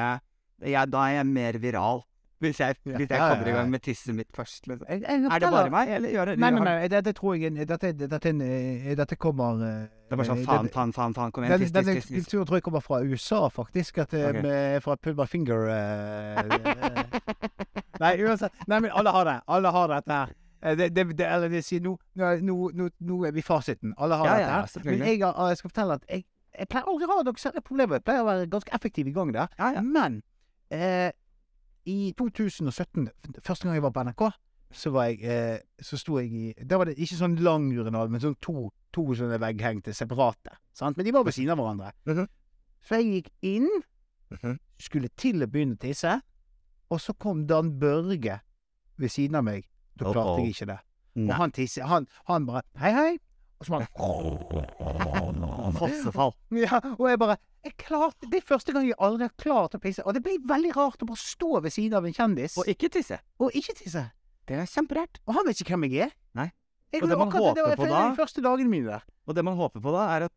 jeg, 0.64 0.90
Da 0.90 1.06
er 1.10 1.18
jeg 1.20 1.28
mer 1.28 1.58
viral. 1.60 2.04
Hvis 2.40 2.60
jeg, 2.60 2.76
hvis 2.84 3.10
jeg 3.10 3.20
kommer 3.20 3.48
i 3.48 3.52
gang 3.52 3.70
med 3.72 3.80
tisset 3.80 4.16
mitt 4.16 4.28
først. 4.36 4.68
Liksom. 4.68 4.88
Jeg, 4.90 5.02
jeg 5.02 5.26
Er 5.32 5.40
det 5.40 5.52
bare 5.52 5.70
meg, 5.70 5.90
eller 5.96 6.10
gjør 6.10 6.26
det 6.26 6.40
Nei, 6.40 6.50
nei, 6.52 6.64
nei, 6.66 6.88
dette 6.92 7.14
tror 7.16 7.36
jeg 7.36 7.68
Dette, 7.68 7.92
dette, 7.94 8.34
eh, 8.44 8.90
dette 8.98 9.16
kommer 9.16 9.62
eh, 9.64 9.78
Det 9.88 10.16
er 10.16 10.20
bare 10.20 10.28
sånn 10.28 10.42
eh, 10.42 10.50
faen, 10.50 10.70
faen, 10.74 10.94
faen, 10.96 11.16
faen, 11.16 11.32
kom 11.32 11.46
igjen, 11.46 11.54
Denne, 11.54 11.64
tiss, 11.64 11.72
tiss, 11.72 11.78
denne 11.78 11.96
tiss. 12.00 12.10
tiss. 12.10 12.26
kulturen 12.26 12.50
tror 12.50 12.60
jeg 12.60 12.66
kommer 12.68 12.84
fra 12.84 13.00
USA, 13.04 13.42
faktisk. 13.54 14.02
At, 14.04 14.14
okay. 14.14 14.30
Ok. 14.34 14.44
med, 14.44 14.84
fra 14.84 14.98
My 15.22 15.28
Finger 15.30 15.70
eh, 15.72 16.44
eh. 16.44 17.74
Nei, 18.04 18.14
uansett. 18.26 18.52
Nei, 18.68 18.80
men 18.80 18.92
alle 18.92 19.14
har 19.16 19.30
det. 19.30 19.38
Alle 19.48 19.72
har 19.78 19.88
dette 19.94 20.20
her. 20.20 20.36
Eh, 20.64 20.78
Det, 20.78 20.90
det, 20.96 21.18
det, 21.18 21.26
eller 21.28 21.50
det 21.50 21.64
sier 21.66 21.82
nå, 21.84 21.98
nå, 22.16 23.24
er 23.28 23.32
vi 23.32 23.42
fasiten. 23.42 23.94
Alle 23.98 24.16
har 24.20 24.26
Ja, 24.28 24.38
dette 24.38 24.84
her. 24.84 24.92
Men 24.92 25.08
jeg, 25.08 25.20
jeg 25.20 25.58
skal 25.58 25.70
fortelle 25.70 25.94
at 26.00 26.06
jeg, 26.10 26.26
jeg 26.60 26.68
pleier 26.70 26.88
aldri 26.88 27.08
å 27.08 27.16
ha 27.16 27.26
noe 27.28 27.42
særlig 27.42 27.64
problemer. 27.64 28.00
Jeg 28.00 28.08
pleier 28.08 28.24
å 28.24 28.30
være 28.30 28.48
ganske 28.52 28.76
effektiv 28.76 29.10
i 29.10 29.16
gang 29.16 29.34
der. 29.34 29.52
Ja, 29.60 29.74
ja. 29.78 29.82
Men 29.82 30.22
eh, 30.72 31.12
i 31.86 32.14
2017, 32.18 33.08
første 33.44 33.64
gang 33.68 33.76
jeg 33.76 33.84
var 33.84 33.92
på 33.92 34.04
NRK, 34.08 34.24
så 34.74 34.90
var 34.90 35.06
jeg 35.12 35.20
eh, 35.22 35.60
Så 35.86 35.98
sto 36.02 36.16
jeg 36.18 36.32
i 36.34 36.54
Da 36.66 36.78
var 36.80 36.86
det 36.90 36.96
ikke 36.98 37.18
sånn 37.20 37.36
lang 37.46 37.68
urinal, 37.78 38.10
men 38.10 38.20
sånn 38.24 38.38
to, 38.42 38.72
to 38.96 39.04
sånne 39.14 39.38
vegghengte 39.42 39.94
separate. 39.94 40.56
Sant? 40.74 40.98
Men 40.98 41.06
de 41.06 41.14
var 41.14 41.24
ved 41.28 41.34
siden 41.36 41.52
av 41.54 41.60
hverandre. 41.62 41.92
Mhm. 42.10 42.28
Så 42.82 42.98
jeg 43.02 43.12
gikk 43.24 43.30
inn, 43.42 43.70
Mhm. 44.34 44.58
skulle 44.80 45.10
til 45.16 45.44
å 45.44 45.48
begynne 45.48 45.76
å 45.76 45.80
tisse, 45.80 46.22
og 46.90 47.00
så 47.00 47.14
kom 47.20 47.46
Dan 47.46 47.78
Børge 47.80 48.40
ved 48.98 49.10
siden 49.10 49.36
av 49.36 49.44
meg. 49.44 49.68
Da 49.96 50.06
klarte 50.12 50.42
jeg 50.42 50.54
ikke 50.56 50.66
det. 50.72 50.80
Og 51.30 51.36
han 51.38 51.52
tisser. 51.52 51.84
Han, 51.86 52.08
han 52.26 52.46
bare 52.48 52.64
Hei, 52.78 52.92
hei. 52.92 53.18
Og 53.60 53.66
så 53.66 53.72
bare 53.78 53.88
Fossefall. 55.80 56.34
ja, 56.52 56.80
og 56.98 57.06
jeg 57.10 57.20
bare 57.22 57.38
jeg 57.64 57.78
klarte, 57.80 58.28
Det 58.30 58.42
er 58.42 58.46
første 58.48 58.74
gang 58.76 58.86
jeg 58.90 58.98
aldri 59.00 59.24
har 59.24 59.36
klart 59.40 59.76
å 59.78 59.80
pisse. 59.80 60.04
Og 60.04 60.14
det 60.18 60.22
ble 60.26 60.34
veldig 60.50 60.74
rart 60.76 61.00
å 61.04 61.08
bare 61.08 61.22
stå 61.22 61.62
ved 61.64 61.72
siden 61.72 61.96
av 61.96 62.04
en 62.10 62.14
kjendis 62.16 62.58
Og 62.60 62.68
ikke 62.68 62.90
tisse. 62.92 63.20
og 63.40 63.56
ikke 63.56 63.76
tisse. 63.80 64.04
Det 64.46 64.58
er 64.60 64.68
kjemperart. 64.68 65.22
Og 65.28 65.38
han 65.38 65.48
vet 65.48 65.62
ikke 65.64 65.78
hvem 65.78 65.86
jeg 65.88 66.10
er. 66.10 66.12
Nei. 66.36 66.50
Jeg, 66.92 67.04
Og 67.04 67.10
det 67.10 67.18
man 67.18 67.30
akkurat 67.32 67.56
det 67.56 67.64
var 67.64 67.72
håper 67.72 67.80
på 67.80 67.88
de 67.88 67.94
da- 67.96 68.16
første 68.20 68.42
dagene 68.44 68.70
mine 68.70 68.86
der. 68.92 69.06
Og 69.28 69.36
det 69.38 69.46
man 69.48 69.56
håper 69.56 69.80
på 69.80 69.94
da, 69.96 70.04
er 70.18 70.26
at 70.28 70.36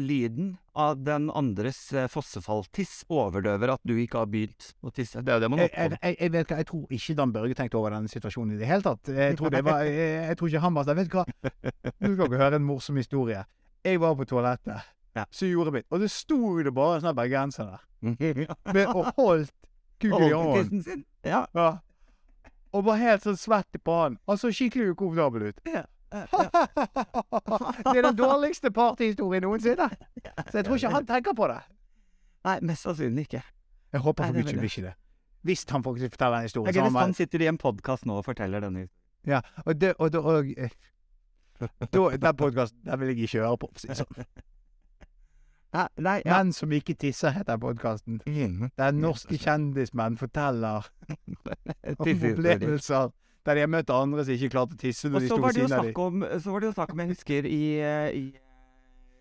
lyden 0.00 0.54
av 0.80 0.98
den 1.04 1.28
andres 1.36 1.78
eh, 1.92 2.06
fossefalltiss 2.10 3.02
overdøver 3.12 3.72
at 3.74 3.82
du 3.86 3.92
ikke 4.00 4.22
har 4.22 4.28
begynt 4.32 4.70
å 4.86 4.92
tisse. 4.94 5.20
Det 5.22 5.32
er 5.32 5.38
jo 5.38 5.44
det 5.44 5.50
man 5.52 5.62
håper 5.64 5.92
på. 5.94 5.98
jeg, 6.02 6.16
jeg 6.20 6.32
vet 6.36 6.52
hva, 6.52 6.58
jeg 6.62 6.68
tror 6.70 6.94
ikke 6.98 7.16
Dan 7.20 7.34
Børge 7.34 7.56
tenkte 7.58 7.78
over 7.80 7.94
denne 7.96 8.12
situasjonen 8.12 8.54
i 8.56 8.60
det 8.60 8.68
hele 8.70 8.86
tatt. 8.86 9.10
Jeg 9.12 9.36
tror, 9.40 9.52
det 9.54 9.62
var, 9.66 9.82
jeg, 9.88 10.14
jeg 10.30 10.38
tror 10.40 10.52
ikke 10.52 10.62
han 10.64 10.78
var 10.78 10.88
sånn 10.88 11.00
Vet 11.00 11.10
du 11.12 11.18
hva, 11.18 11.26
nå 11.26 12.12
skal 12.14 12.24
dere 12.24 12.40
høre 12.44 12.60
en 12.62 12.66
morsom 12.70 13.00
historie. 13.02 13.44
Jeg 13.84 14.00
var 14.02 14.16
på 14.18 14.26
toalettet, 14.32 14.88
Ja. 15.18 15.24
så 15.34 15.48
gjorde 15.50 15.72
mitt, 15.74 15.86
og 15.90 16.00
det 16.04 16.10
sto 16.14 16.40
det 16.62 16.72
bare 16.76 16.98
en 17.00 17.06
sånn 17.08 17.16
bergenser 17.18 17.70
der. 17.74 17.86
Ja. 18.46 18.54
Med, 18.72 18.86
og 18.96 19.10
holdt 19.18 19.52
kuken 20.00 20.26
i 20.28 20.32
hånden. 20.32 21.04
Ja. 21.26 21.44
Ja. 21.54 21.70
Og 22.72 22.84
var 22.86 23.00
helt 23.00 23.24
sånn 23.26 23.36
svett 23.36 23.80
på 23.84 23.96
han. 23.98 24.14
Han 24.30 24.38
så 24.38 24.48
skikkelig 24.54 24.92
ukomfortabel 24.94 25.50
ut. 25.50 25.58
Ja. 25.68 25.82
Det 26.10 27.96
er 27.96 28.02
den 28.02 28.16
dårligste 28.18 28.70
partyhistorien 28.74 29.42
noensinne. 29.42 29.90
Så 30.50 30.58
jeg 30.58 30.64
tror 30.64 30.74
ikke 30.74 30.90
han 30.96 31.06
tenker 31.06 31.36
på 31.36 31.48
det. 31.52 31.60
Nei, 32.44 32.56
mest 32.66 32.82
sannsynlig 32.82 33.28
ikke. 33.28 33.42
Jeg 33.92 34.00
håper 34.00 34.24
Nei, 34.24 34.28
for 34.28 34.34
det 34.34 34.40
er 34.40 34.44
guds 34.44 34.50
skyld 34.50 34.60
vel 34.60 34.70
ikke 34.70 34.86
det. 34.88 34.94
Hvis 35.42 35.64
han 35.70 35.84
faktisk 35.84 36.10
forteller 36.10 36.36
en 36.36 36.42
historie. 36.42 36.68
Er 36.68 36.72
så 36.72 36.78
gøy 36.78 36.82
han 36.84 36.92
hvis 36.92 37.00
han 37.00 37.14
sitter 37.14 37.40
i 37.40 37.46
en 37.46 37.58
podkast 37.58 38.06
nå 38.06 38.16
og 38.20 38.24
forteller 38.24 38.60
denne 38.60 38.78
historien. 38.84 38.96
Ja, 39.26 39.40
og 39.64 39.80
det, 39.80 39.94
og, 39.98 40.12
det, 40.12 40.20
og 40.20 40.46
eh, 40.56 40.70
da, 41.60 42.16
Den 42.16 42.36
podkasten 42.36 42.78
den 42.84 43.00
vil 43.00 43.08
jeg 43.08 43.18
ikke 43.18 43.38
høre 43.38 43.58
på. 43.58 43.68
for 43.72 43.76
å 43.76 43.80
si 43.82 43.88
det 43.88 43.96
Sånn. 44.00 44.30
Nei, 45.70 45.86
nei 46.02 46.16
ja. 46.24 46.38
Menn 46.38 46.52
som 46.56 46.72
ikke 46.74 46.96
tisser, 46.98 47.30
heter 47.30 47.58
podkasten. 47.62 48.18
Mm. 48.26 48.70
Der 48.78 48.94
norske 48.96 49.38
kjendismenn 49.38 50.16
forteller 50.18 50.88
om 51.12 52.04
Tissehistorier. 52.04 52.34
opplevelser 52.34 53.12
der 53.46 53.56
jeg 53.62 53.70
møtte 53.72 53.94
andre 53.96 54.24
som 54.26 54.34
ikke 54.36 54.50
klarte 54.52 54.76
å 54.76 54.80
tisse 54.80 55.08
når 55.08 55.24
de 55.24 55.28
så 55.30 55.34
sto 55.36 55.40
var 55.42 55.52
ved 55.54 55.58
siden 55.60 55.76
av 55.78 55.88
dem. 55.88 56.24
Så 56.44 56.52
var 56.54 56.60
det 56.60 56.68
jo 56.70 56.76
snakk 56.76 56.92
om, 56.94 57.02
jeg 57.04 57.12
husker 57.14 57.46
i, 57.48 57.60
i 58.20 58.24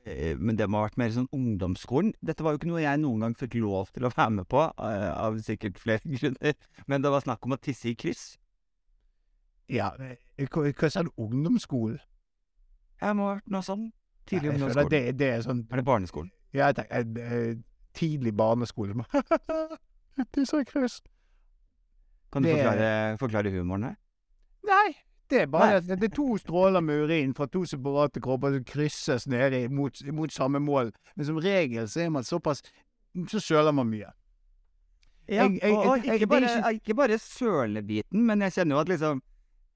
eh, 0.06 0.34
Men 0.40 0.58
det 0.60 0.68
må 0.70 0.82
ha 0.82 0.88
vært 0.90 0.98
mer 1.00 1.14
sånn 1.16 1.30
ungdomsskolen. 1.36 2.12
Dette 2.26 2.44
var 2.44 2.54
jo 2.56 2.60
ikke 2.62 2.72
noe 2.72 2.84
jeg 2.84 3.00
noen 3.04 3.24
gang 3.26 3.38
fikk 3.40 3.56
lov 3.62 3.94
til 3.96 4.08
å 4.10 4.12
være 4.16 4.34
med 4.42 4.50
på, 4.52 4.66
eh, 4.90 5.08
av 5.14 5.40
sikkert 5.46 5.80
flere 5.80 6.04
grunner. 6.18 6.58
Men 6.88 7.06
det 7.06 7.14
var 7.16 7.24
snakk 7.24 7.48
om 7.48 7.56
å 7.56 7.62
tisse 7.62 7.92
i 7.92 7.96
kryss. 8.00 8.26
Ja, 9.70 9.92
hva, 9.96 10.90
sa 10.90 11.04
du? 11.06 11.12
Ungdomsskolen? 11.22 12.00
Jeg 13.00 13.16
må 13.16 13.28
ha 13.30 13.36
vært 13.38 13.52
noe 13.54 13.64
sånn. 13.64 13.88
Tidlig 14.28 14.50
Nei, 14.50 14.58
jeg 14.58 14.60
ungdomsskole. 14.60 14.90
Det, 14.92 15.02
det 15.20 15.28
er 15.38 15.44
sånn 15.46 15.62
Er 15.70 15.80
det 15.80 15.86
barneskolen? 15.88 16.32
Ja, 16.52 16.68
jeg 16.72 16.80
tenker 16.82 17.24
eh, 17.24 17.56
tidlig 17.96 18.34
barneskole. 18.38 18.98
Tisser 20.36 20.66
i 20.66 20.68
kryss. 20.68 21.00
Kan 22.34 22.44
du 22.44 22.50
Det- 22.50 22.58
forklare, 22.60 23.18
forklare 23.22 23.52
humoren 23.54 23.84
her? 23.88 23.96
Nei, 24.68 24.96
det 25.30 25.42
er 25.44 25.48
bare 25.48 25.80
det 25.82 26.04
er 26.04 26.14
to 26.16 26.38
stråler 26.42 26.82
med 26.84 27.06
urin 27.06 27.34
fra 27.38 27.46
to 27.48 27.64
separate 27.66 28.20
kropper 28.22 28.56
som 28.58 28.64
krysses 28.66 29.28
nede 29.28 29.70
mot, 29.72 29.96
mot 30.14 30.32
samme 30.34 30.60
mål. 30.60 30.92
Men 31.16 31.26
som 31.26 31.38
regel 31.38 31.88
så 31.88 32.06
er 32.06 32.10
man 32.10 32.24
såpass 32.24 32.64
Så 33.30 33.40
søler 33.42 33.74
man 33.74 33.90
mye. 33.90 34.12
Ja, 35.30 35.44
Jeg- 35.48 35.60
jeg- 35.62 35.74
og, 35.74 35.86
og 35.88 35.98
ikke, 36.06 36.28
bare, 36.28 36.74
ikke 36.74 36.96
bare 36.96 37.18
sølebiten, 37.20 38.26
men 38.26 38.40
jeg 38.42 38.52
kjenner 38.54 38.76
jo 38.76 38.80
at 38.82 38.88
liksom 38.90 39.22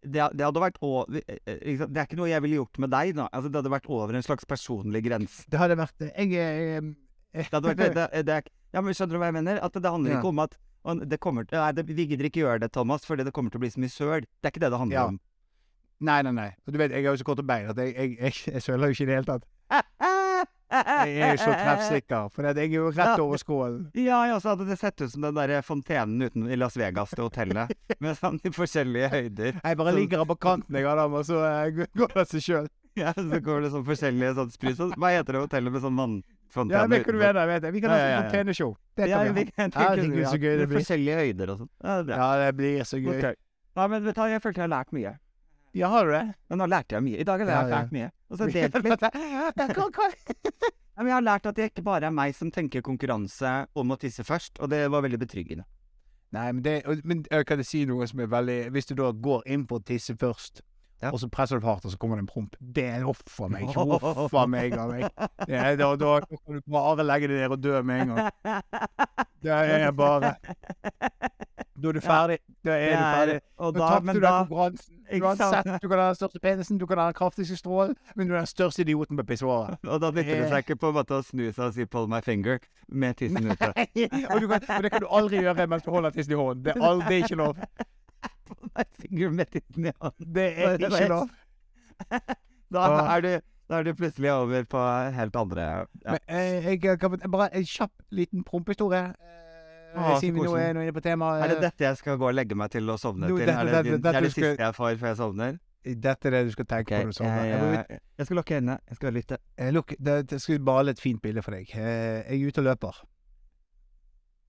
det, 0.03 0.19
det 0.35 0.41
hadde 0.45 0.59
vært 0.59 0.77
over, 0.81 1.05
liksom, 1.07 1.93
Det 1.93 1.97
er 1.97 2.05
ikke 2.07 2.17
noe 2.17 2.27
jeg 2.29 2.41
ville 2.41 2.55
gjort 2.57 2.77
med 2.79 2.89
deg, 2.91 3.15
da. 3.15 3.27
Altså, 3.33 3.49
det 3.51 3.55
hadde 3.61 3.71
vært 3.71 3.89
over 3.89 4.13
en 4.15 4.21
slags 4.25 4.43
personlig 4.45 5.03
grense. 5.05 5.45
Det 5.49 5.57
hadde 5.59 5.77
vært 5.77 5.99
Jeg 6.17 6.33
er 6.33 6.81
Det 7.33 7.49
hadde 7.51 7.69
vært 7.75 7.93
det, 7.93 8.09
det, 8.13 8.25
det 8.25 8.43
Ja, 8.73 8.81
men 8.81 8.93
Skjønner 8.93 9.13
du 9.13 9.19
hva 9.19 9.29
jeg 9.31 9.33
mener? 9.37 9.59
At 9.63 9.73
det 9.73 9.83
handler 9.85 10.11
Ja. 10.11 10.17
ikke 10.19 10.27
om 10.33 10.39
at 10.39 10.57
og 10.83 11.03
det 11.09 11.19
kommer 11.23 11.45
til, 11.47 11.57
Nei, 11.59 11.71
det, 11.77 11.85
vi 11.87 12.05
gidder 12.09 12.27
ikke 12.29 12.41
gjøre 12.43 12.59
det, 12.65 12.71
Thomas, 12.75 13.05
fordi 13.07 13.23
det 13.27 13.33
kommer 13.33 13.49
til 13.53 13.61
å 13.61 13.63
bli 13.63 13.71
så 13.73 13.79
mye 13.83 13.93
søl. 13.93 14.25
Det 14.41 14.49
er 14.49 14.53
ikke 14.55 14.63
det 14.65 14.71
det 14.73 14.79
handler 14.81 14.97
Ja. 14.99 15.05
om. 15.13 15.19
Nei, 16.03 16.21
nei, 16.27 16.31
nei. 16.35 16.49
Og 16.67 16.73
du 16.73 16.77
vet, 16.81 16.91
jeg 16.91 17.05
har 17.05 17.13
jo 17.15 17.21
så 17.21 17.27
korte 17.29 17.43
bein 17.47 17.69
at 17.71 17.77
jeg, 17.79 17.93
jeg, 17.95 18.17
jeg, 18.19 18.33
jeg 18.57 18.61
søler 18.65 18.89
jo 18.91 18.95
ikke 18.97 19.05
i 19.05 19.11
det 19.11 19.15
hele 19.21 19.29
tatt. 19.29 19.45
Jeg 20.73 21.19
er 21.21 21.35
jo 21.35 21.41
så 21.43 21.53
treffsikker, 21.53 22.29
for 22.33 22.47
jeg 22.49 22.57
er 22.57 22.71
jo 22.73 22.87
rett 22.95 23.19
over 23.21 23.37
skålen. 23.37 23.83
Ja, 23.93 24.23
ja, 24.25 24.39
så 24.41 24.55
hadde 24.55 24.65
det 24.65 24.79
sett 24.81 24.99
ut 25.03 25.11
som 25.13 25.21
den 25.27 25.37
der 25.37 25.61
fontenen 25.61 26.21
uten 26.25 26.47
i 26.49 26.57
Las 26.57 26.73
Vegas 26.79 27.13
til 27.13 27.27
hotellet. 27.27 27.69
Med 28.03 28.17
sånn 28.17 28.39
i 28.41 28.49
forskjellige 28.53 29.11
høyder. 29.13 29.59
Jeg 29.61 29.77
bare 29.79 29.93
ligger 29.93 30.23
her 30.23 30.29
på 30.31 30.37
kanten, 30.41 30.73
jeg, 30.79 30.87
Adam, 30.89 31.13
og 31.19 31.27
så 31.29 31.43
eh, 31.45 31.85
går 31.93 32.15
det 32.17 32.25
seg 32.33 32.41
sjøl. 32.47 32.71
Ja, 32.97 33.13
så 33.17 33.39
går 33.41 33.63
det 33.67 33.71
sånn 33.73 33.85
forskjellige 33.85 34.33
sånn 34.37 34.51
sprut. 34.53 34.81
Hva 34.97 35.13
heter 35.13 35.37
det 35.37 35.45
hotellet 35.45 35.73
med 35.77 35.85
sånn 35.85 35.95
Ja, 36.53 36.85
det 36.87 37.01
kunne 37.07 37.19
hva 37.19 37.31
du 37.33 37.41
vet 37.49 37.65
jeg. 37.65 37.73
Vi 37.73 37.81
kan 37.81 37.93
ha 37.93 37.97
ja, 37.97 38.05
ja, 38.05 38.13
ja. 38.13 38.21
fonteneshow. 38.27 38.75
Det 38.97 39.09
kan 39.09 39.25
vi 39.25 39.33
vi 39.33 39.45
ha. 39.47 39.55
kan 39.57 39.73
tenke 39.73 40.29
så 40.29 40.37
gøy 40.37 40.53
det 40.59 40.67
blir. 40.69 40.79
Forskjellige 40.79 41.15
høyder 41.19 41.53
og 41.53 41.63
sånn. 41.63 41.71
Ja, 41.81 41.97
det. 42.05 42.19
Ja, 42.21 42.29
det 42.43 42.51
blir 42.59 42.87
så 42.89 43.01
gøy. 43.01 43.17
Okay. 43.17 43.39
Nei, 43.73 43.87
men 43.89 44.05
vet 44.05 44.15
du 44.19 44.23
jeg 44.29 44.43
følte 44.43 44.61
jeg 44.61 44.67
har 44.67 44.73
lært 44.75 44.93
mye. 44.93 45.15
Ja, 45.73 45.89
har 45.89 46.05
du 46.05 46.13
det? 46.13 46.25
Men 46.49 46.61
nå 46.61 46.69
lærte 46.69 46.95
jeg 46.95 47.05
mye. 47.07 47.17
I 47.17 47.25
dag 47.25 47.41
har 47.41 47.49
jeg 47.49 47.55
Ja, 47.55 47.61
ja. 47.65 47.81
lært 47.81 47.93
mye. 47.95 48.09
Og 48.29 48.37
så 48.37 48.49
delt 48.53 48.75
litt. 48.85 49.03
Jeg 50.93 51.09
har 51.09 51.23
lært 51.25 51.47
at 51.49 51.57
det 51.57 51.71
ikke 51.71 51.81
bare 51.81 52.05
er 52.05 52.13
meg 52.13 52.35
som 52.37 52.51
tenker 52.53 52.83
konkurranse 52.85 53.49
om 53.73 53.93
å 53.93 53.97
tisse 53.97 54.21
først, 54.23 54.59
og 54.61 54.69
det 54.69 54.83
var 54.93 55.01
veldig 55.01 55.17
betryggende. 55.23 55.65
Nei, 56.33 56.51
men, 56.51 56.61
det, 56.65 56.75
men 57.05 57.23
jeg 57.29 57.47
kan 57.49 57.63
si 57.65 57.83
noe 57.85 58.07
som 58.09 58.23
er 58.23 58.29
veldig 58.29 58.71
Hvis 58.73 58.87
du 58.89 58.95
da 58.97 59.11
går 59.13 59.43
inn 59.53 59.67
på 59.69 59.77
å 59.77 59.83
tisse 59.85 60.15
først, 60.17 60.63
Ja. 61.03 61.11
og 61.11 61.19
så 61.19 61.27
presser 61.27 61.59
du 61.59 61.65
hardt, 61.67 61.85
og 61.85 61.91
så 61.91 61.97
kommer 61.99 62.15
det 62.15 62.23
en 62.23 62.31
promp 62.31 62.55
Det 62.75 62.85
er 62.87 63.03
huff 63.03 63.39
a 63.43 63.49
meg. 63.51 63.67
Huff 63.75 64.33
a 64.39 64.45
meg 64.47 64.71
er, 64.73 65.75
da, 65.75 65.89
da 65.99 66.13
kan 66.23 66.55
du 66.55 66.61
bare 66.71 67.03
legge 67.03 67.27
deg 67.27 67.43
der 67.43 67.55
og 67.57 67.63
dø 67.63 67.81
med 67.83 68.05
en 68.05 68.13
gang. 68.15 68.63
Det 69.43 69.51
er 69.51 69.83
jeg 69.83 69.95
bare 69.95 70.35
Da 71.73 71.89
er 71.89 71.97
du 71.97 72.01
ferdig. 72.01 72.37
Da 72.63 72.75
er 72.79 72.95
du 72.95 73.03
ferdig. 73.03 73.39
og 73.57 73.73
da, 73.75 73.79
tapte 73.79 74.13
du 74.13 74.19
den 74.23 74.37
konkurransen. 74.47 74.99
Uansett, 75.13 75.67
du 75.83 75.87
kan 75.89 75.99
ha 75.99 76.05
den 76.07 76.15
største 76.15 76.39
penisen, 76.39 76.77
du 76.79 76.85
kan 76.87 76.97
ha 76.97 77.05
den 77.09 77.17
kraftigste 77.17 77.57
strålen, 77.59 77.95
men 78.15 78.27
du 78.27 78.33
er 78.33 78.37
den 78.37 78.47
største 78.47 78.81
idioten 78.81 79.17
på 79.19 79.25
pissoaret. 79.27 79.77
Og 79.91 79.99
da 80.01 80.11
nytter 80.11 80.45
det 80.45 80.49
seg 80.49 80.63
ikke 80.63 80.79
på 80.79 80.93
en 80.93 80.97
måte 81.01 81.19
å 81.19 81.25
snu 81.25 81.49
seg 81.51 81.65
og 81.67 81.73
si 81.75 81.85
'pull 81.85 82.07
my 82.07 82.21
finger' 82.23 82.63
med 82.87 83.17
tissen 83.19 83.51
ute. 83.51 83.73
og, 83.73 84.47
kan, 84.47 84.63
og 84.77 84.83
det 84.83 84.91
kan 84.91 85.03
du 85.03 85.09
aldri 85.09 85.43
gjøre 85.43 85.67
mens 85.67 85.83
du 85.83 85.91
holder 85.91 86.15
tissen 86.15 86.33
i 86.33 86.39
hånden. 86.39 86.63
Det 86.63 86.75
er, 86.75 86.87
aldri, 86.87 87.09
det 87.09 87.19
er 87.19 87.27
ikke 87.27 87.41
lov. 87.43 87.57
Pull 88.47 88.69
my 88.75 88.83
fingeren 88.99 89.35
med 89.39 89.49
tissen 89.53 89.85
i 89.87 89.93
hånden. 90.01 90.29
Det 90.35 90.45
er 90.57 90.77
Det 90.77 90.89
ikke 90.91 91.09
lov. 91.11 91.29
Da 92.73 92.87
er 93.15 93.21
du 93.21 93.29
Da 93.69 93.79
er 93.79 93.83
du 93.87 93.93
plutselig 93.95 94.31
over 94.33 94.65
på 94.69 94.79
helt 95.15 95.35
andre 95.39 95.61
ja. 95.67 95.83
Men, 96.03 96.19
jeg, 96.27 96.79
jeg 96.83 96.99
kan 96.99 97.13
bare 97.31 97.49
en 97.55 97.65
kjapp 97.69 97.93
liten 98.11 98.43
prompehistorie. 98.43 99.13
Eh, 99.13 99.99
Å, 100.01 100.15
siden 100.19 100.35
vi 100.39 100.47
nå 100.47 100.55
er 100.57 100.73
inne 100.73 100.93
på 100.95 101.03
temaet. 101.05 101.43
Er 101.45 101.53
det 101.53 101.59
dette 101.69 101.85
jeg 101.85 101.99
skal 102.01 102.17
gå 102.17 102.27
og 102.31 102.33
legge 102.35 102.57
meg 102.57 102.71
til 102.73 102.89
og 102.89 102.97
sovne 102.99 103.29
no, 103.29 103.37
til? 103.37 103.45
dette- 103.45 103.59
er 103.61 103.69
det, 103.69 103.73
dette- 103.77 103.91
dette 103.93 104.01
det 104.09 104.15
er 104.17 104.25
det 104.27 104.33
siste 104.33 104.65
jeg 104.65 104.75
får 104.79 104.97
før 105.03 105.07
jeg 105.13 105.19
sovner? 105.21 105.59
Dette 105.83 106.27
er 106.29 106.31
det 106.37 106.41
du 106.47 106.51
skal 106.55 106.65
tenke 106.65 106.87
okay, 106.89 106.99
på 107.03 107.07
når 107.07 107.13
du 107.13 107.17
sovner. 107.19 107.43
jeg, 107.45 107.61
Jeg, 107.61 107.85
jeg, 107.91 107.99
jeg 108.17 108.25
skal 108.29 108.37
lukke 108.39 108.55
øynene. 108.57 108.77
Jeg 108.89 108.95
skal 108.99 109.13
lytte. 109.19 109.37
Eh, 109.57 109.71
Lukk, 109.75 109.93
det, 109.99 110.13
det 110.31 110.41
skal 110.41 110.61
male 110.63 110.93
et 110.95 111.01
fint 111.03 111.21
bilde 111.21 111.43
for 111.45 111.51
deg. 111.57 111.71
Eh, 111.75 112.23
Jeg 112.33 112.41
er 112.41 112.47
ute 112.47 112.63
og 112.63 112.67
løper. 112.71 113.01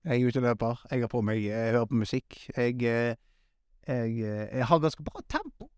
Jeg 0.05 0.21
er 0.21 0.27
ute 0.29 0.39
og 0.41 0.45
løper. 0.49 0.83
Jeg 0.91 1.01
har 1.05 1.11
på 1.11 1.21
meg 1.25 1.41
Jeg 1.43 1.71
hører 1.73 1.89
på 1.91 1.99
musikk. 2.03 2.37
Jeg, 2.57 2.83
eh, 2.83 3.15
jeg, 3.87 4.19
eh, 4.25 4.57
jeg 4.59 4.65
har 4.69 4.79
ganske 4.83 5.03
bra 5.03 5.21
tempo. 5.29 5.69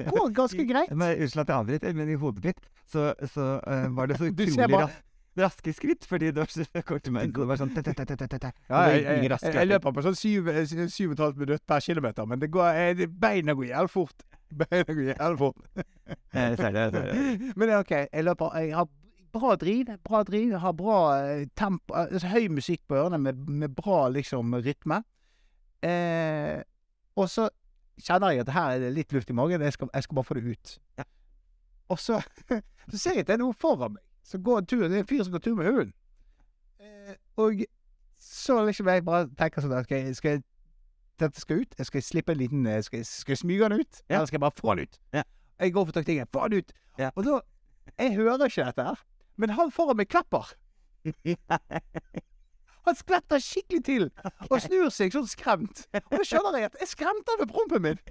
Går 0.00 0.32
ganske 0.32 0.64
greit. 0.64 0.90
Men 0.96 1.18
Unnskyld 1.20 1.42
at 1.42 1.48
jeg 1.52 1.56
avbryter, 1.60 1.94
men 1.94 2.08
i 2.08 2.14
hodet 2.16 2.44
mitt 2.44 2.60
så, 2.88 3.10
så 3.34 3.46
uh, 3.60 3.88
var 3.96 4.06
det 4.08 4.16
så 4.18 4.28
utrolig 4.30 4.56
bare- 4.70 4.86
ras 4.88 4.98
raske 5.40 5.72
skritt, 5.72 6.04
fordi 6.08 6.26
det 6.34 6.40
var 6.42 6.50
så 6.50 6.64
kort 6.88 7.06
meg. 7.14 7.30
Det 7.36 7.44
var 7.48 7.56
sånn 7.60 7.70
tete-tete-tete. 7.76 8.50
Ja, 8.68 8.80
jeg, 8.90 9.04
jeg, 9.04 9.28
jeg, 9.30 9.38
jeg 9.54 9.68
løp. 9.68 9.76
løper 9.76 9.94
på 9.98 10.02
sånn 10.04 10.16
syv, 10.18 10.48
eh, 10.52 10.64
syv 10.90 11.12
og 11.12 11.14
et 11.14 11.22
halvt 11.22 11.38
minutt 11.44 11.62
per 11.70 11.84
kilometer, 11.84 12.26
men 12.28 12.40
det 12.42 12.48
går, 12.52 12.70
jeg, 12.76 12.96
det- 12.98 13.10
beina 13.22 13.54
går 13.56 13.68
jævlig 13.70 13.92
fort. 13.94 14.24
Beina 14.64 14.88
går 14.88 15.04
jævlig 15.12 15.38
fort. 15.38 15.84
Jeg 16.34 16.56
ser 16.58 16.72
det. 16.74 16.82
Jeg 16.82 16.92
ser 16.96 17.06
det. 17.12 17.52
Men 17.56 17.74
OK. 17.76 17.92
Jeg 17.94 18.24
løper 18.26 18.56
Jeg 18.58 18.74
har 18.74 18.88
bra 19.32 19.54
driv. 19.62 19.92
Bra 20.08 20.22
driv. 20.26 20.48
Jeg 20.56 20.60
har 20.64 20.72
bra 20.74 20.98
tempo 21.56 21.94
altså, 21.94 22.26
Høy 22.32 22.48
musikk 22.50 22.82
på 22.90 22.98
ørene 22.98 23.20
med, 23.22 23.44
med 23.46 23.76
bra 23.78 24.08
liksom 24.10 24.56
rytme. 24.58 25.02
Eh, 25.86 26.58
og 27.20 27.30
så 27.30 27.48
kjenner 28.00 28.34
jeg 28.34 28.44
at 28.44 28.52
her 28.54 28.74
er 28.74 28.84
det 28.84 28.92
litt 28.96 29.12
luft 29.12 29.30
i 29.30 29.36
magen. 29.36 29.62
Jeg 29.64 29.76
skal, 29.76 29.90
jeg 29.94 30.06
skal 30.06 30.18
bare 30.18 30.28
få 30.28 30.36
det 30.38 30.44
ut. 30.44 30.76
Ja. 30.98 31.06
Og 31.90 31.98
så, 31.98 32.20
så 32.90 32.98
ser 32.98 33.18
jeg 33.18 33.26
at 33.26 33.30
det 33.30 33.36
er 33.36 33.42
noe 33.42 33.56
foran 33.56 33.96
meg 33.96 34.04
Så 34.26 34.38
går 34.38 34.62
en 34.62 34.68
tur. 34.70 34.86
Det 34.86 34.94
er 34.94 35.02
en 35.04 35.10
fyr 35.10 35.24
som 35.24 35.34
går 35.34 35.42
tur 35.44 35.56
med 35.58 35.66
hunden. 35.66 35.92
Eh, 36.80 37.14
og 37.36 37.64
så 38.20 38.60
liksom 38.66 38.88
jeg 38.92 39.04
bare 39.04 39.28
tenker 39.38 39.64
sånn 39.64 39.72
at 39.74 39.88
ok, 39.88 40.12
skal 40.14 40.36
jeg, 40.36 40.42
dette 41.20 41.40
skal 41.40 41.64
ut. 41.64 41.74
Jeg 41.78 41.88
skal 41.88 42.04
slippe 42.04 42.34
en 42.34 42.40
liten 42.40 42.66
eh, 42.68 42.82
Skal 42.84 43.02
jeg, 43.02 43.08
skal 43.08 43.34
jeg 43.34 43.42
smyge 43.42 43.68
den 43.68 43.80
ut? 43.80 44.02
Ja. 44.06 44.18
Eller 44.20 44.30
skal 44.30 44.38
jeg 44.38 44.44
bare 44.46 44.60
få 44.60 44.74
den 44.76 44.88
ut? 44.88 45.00
Ja. 45.16 45.24
Jeg 45.60 45.74
går 45.76 45.88
for 45.88 45.98
taktikken. 45.98 46.30
Få 46.32 46.48
den 46.48 46.62
ut! 46.62 46.72
Ja. 47.00 47.10
Og 47.16 47.24
da 47.26 47.40
Jeg 47.98 48.14
hører 48.14 48.44
ikke 48.46 48.64
dette 48.64 48.84
her, 48.86 49.00
men 49.36 49.50
han 49.56 49.72
foran 49.74 49.98
meg 49.98 50.08
klapper. 50.08 50.52
Han 52.88 52.96
skvetter 52.96 53.42
skikkelig 53.44 53.82
til 53.86 54.06
og 54.48 54.56
snur 54.64 54.88
seg 54.94 55.12
sånn 55.14 55.28
skremt. 55.28 55.84
Og 55.92 56.16
da 56.16 56.24
skjønner 56.26 56.58
jeg 56.60 56.70
at 56.70 56.80
jeg 56.80 56.92
skremte 56.94 57.34
han 57.34 57.42
med 57.42 57.52
prompen 57.52 57.84
min. 57.84 58.02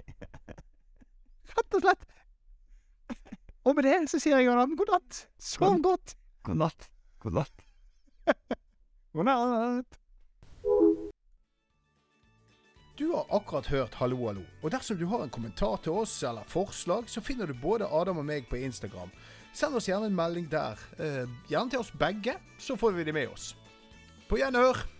Rett 1.50 1.78
og 1.78 1.84
slett. 1.84 2.06
Og 3.66 3.76
med 3.76 3.84
det 3.84 3.96
så 4.08 4.20
sier 4.22 4.40
jeg 4.40 4.48
han 4.48 4.60
ham 4.62 4.76
god 4.78 4.94
natt. 4.94 5.24
Sov 5.42 5.80
godt. 5.84 6.14
God 6.46 6.62
natt. 6.62 6.90
God 7.20 7.40
natt. 7.42 7.66
God 9.12 9.26
natt. 9.26 9.98
Du 13.00 13.06
har 13.14 13.26
akkurat 13.32 13.66
hørt 13.66 13.94
Hallo, 13.94 14.26
hallo. 14.26 14.42
Og 14.62 14.70
dersom 14.70 14.98
du 15.00 15.06
har 15.08 15.22
en 15.24 15.32
kommentar 15.32 15.80
til 15.82 15.96
oss 16.02 16.18
eller 16.22 16.44
forslag, 16.44 17.08
så 17.08 17.22
finner 17.24 17.48
du 17.48 17.54
både 17.56 17.88
Adam 17.88 18.20
og 18.20 18.26
meg 18.28 18.48
på 18.50 18.60
Instagram. 18.60 19.10
Send 19.56 19.74
oss 19.74 19.88
gjerne 19.88 20.10
en 20.10 20.16
melding 20.16 20.50
der. 20.52 20.78
Eh, 21.00 21.24
gjerne 21.48 21.72
til 21.72 21.80
oss 21.80 21.90
begge, 21.96 22.36
så 22.60 22.76
får 22.76 22.92
vi 22.98 23.04
det 23.08 23.14
med 23.16 23.32
oss. 23.32 23.54
På 24.30 24.36
gjenhør. 24.38 24.99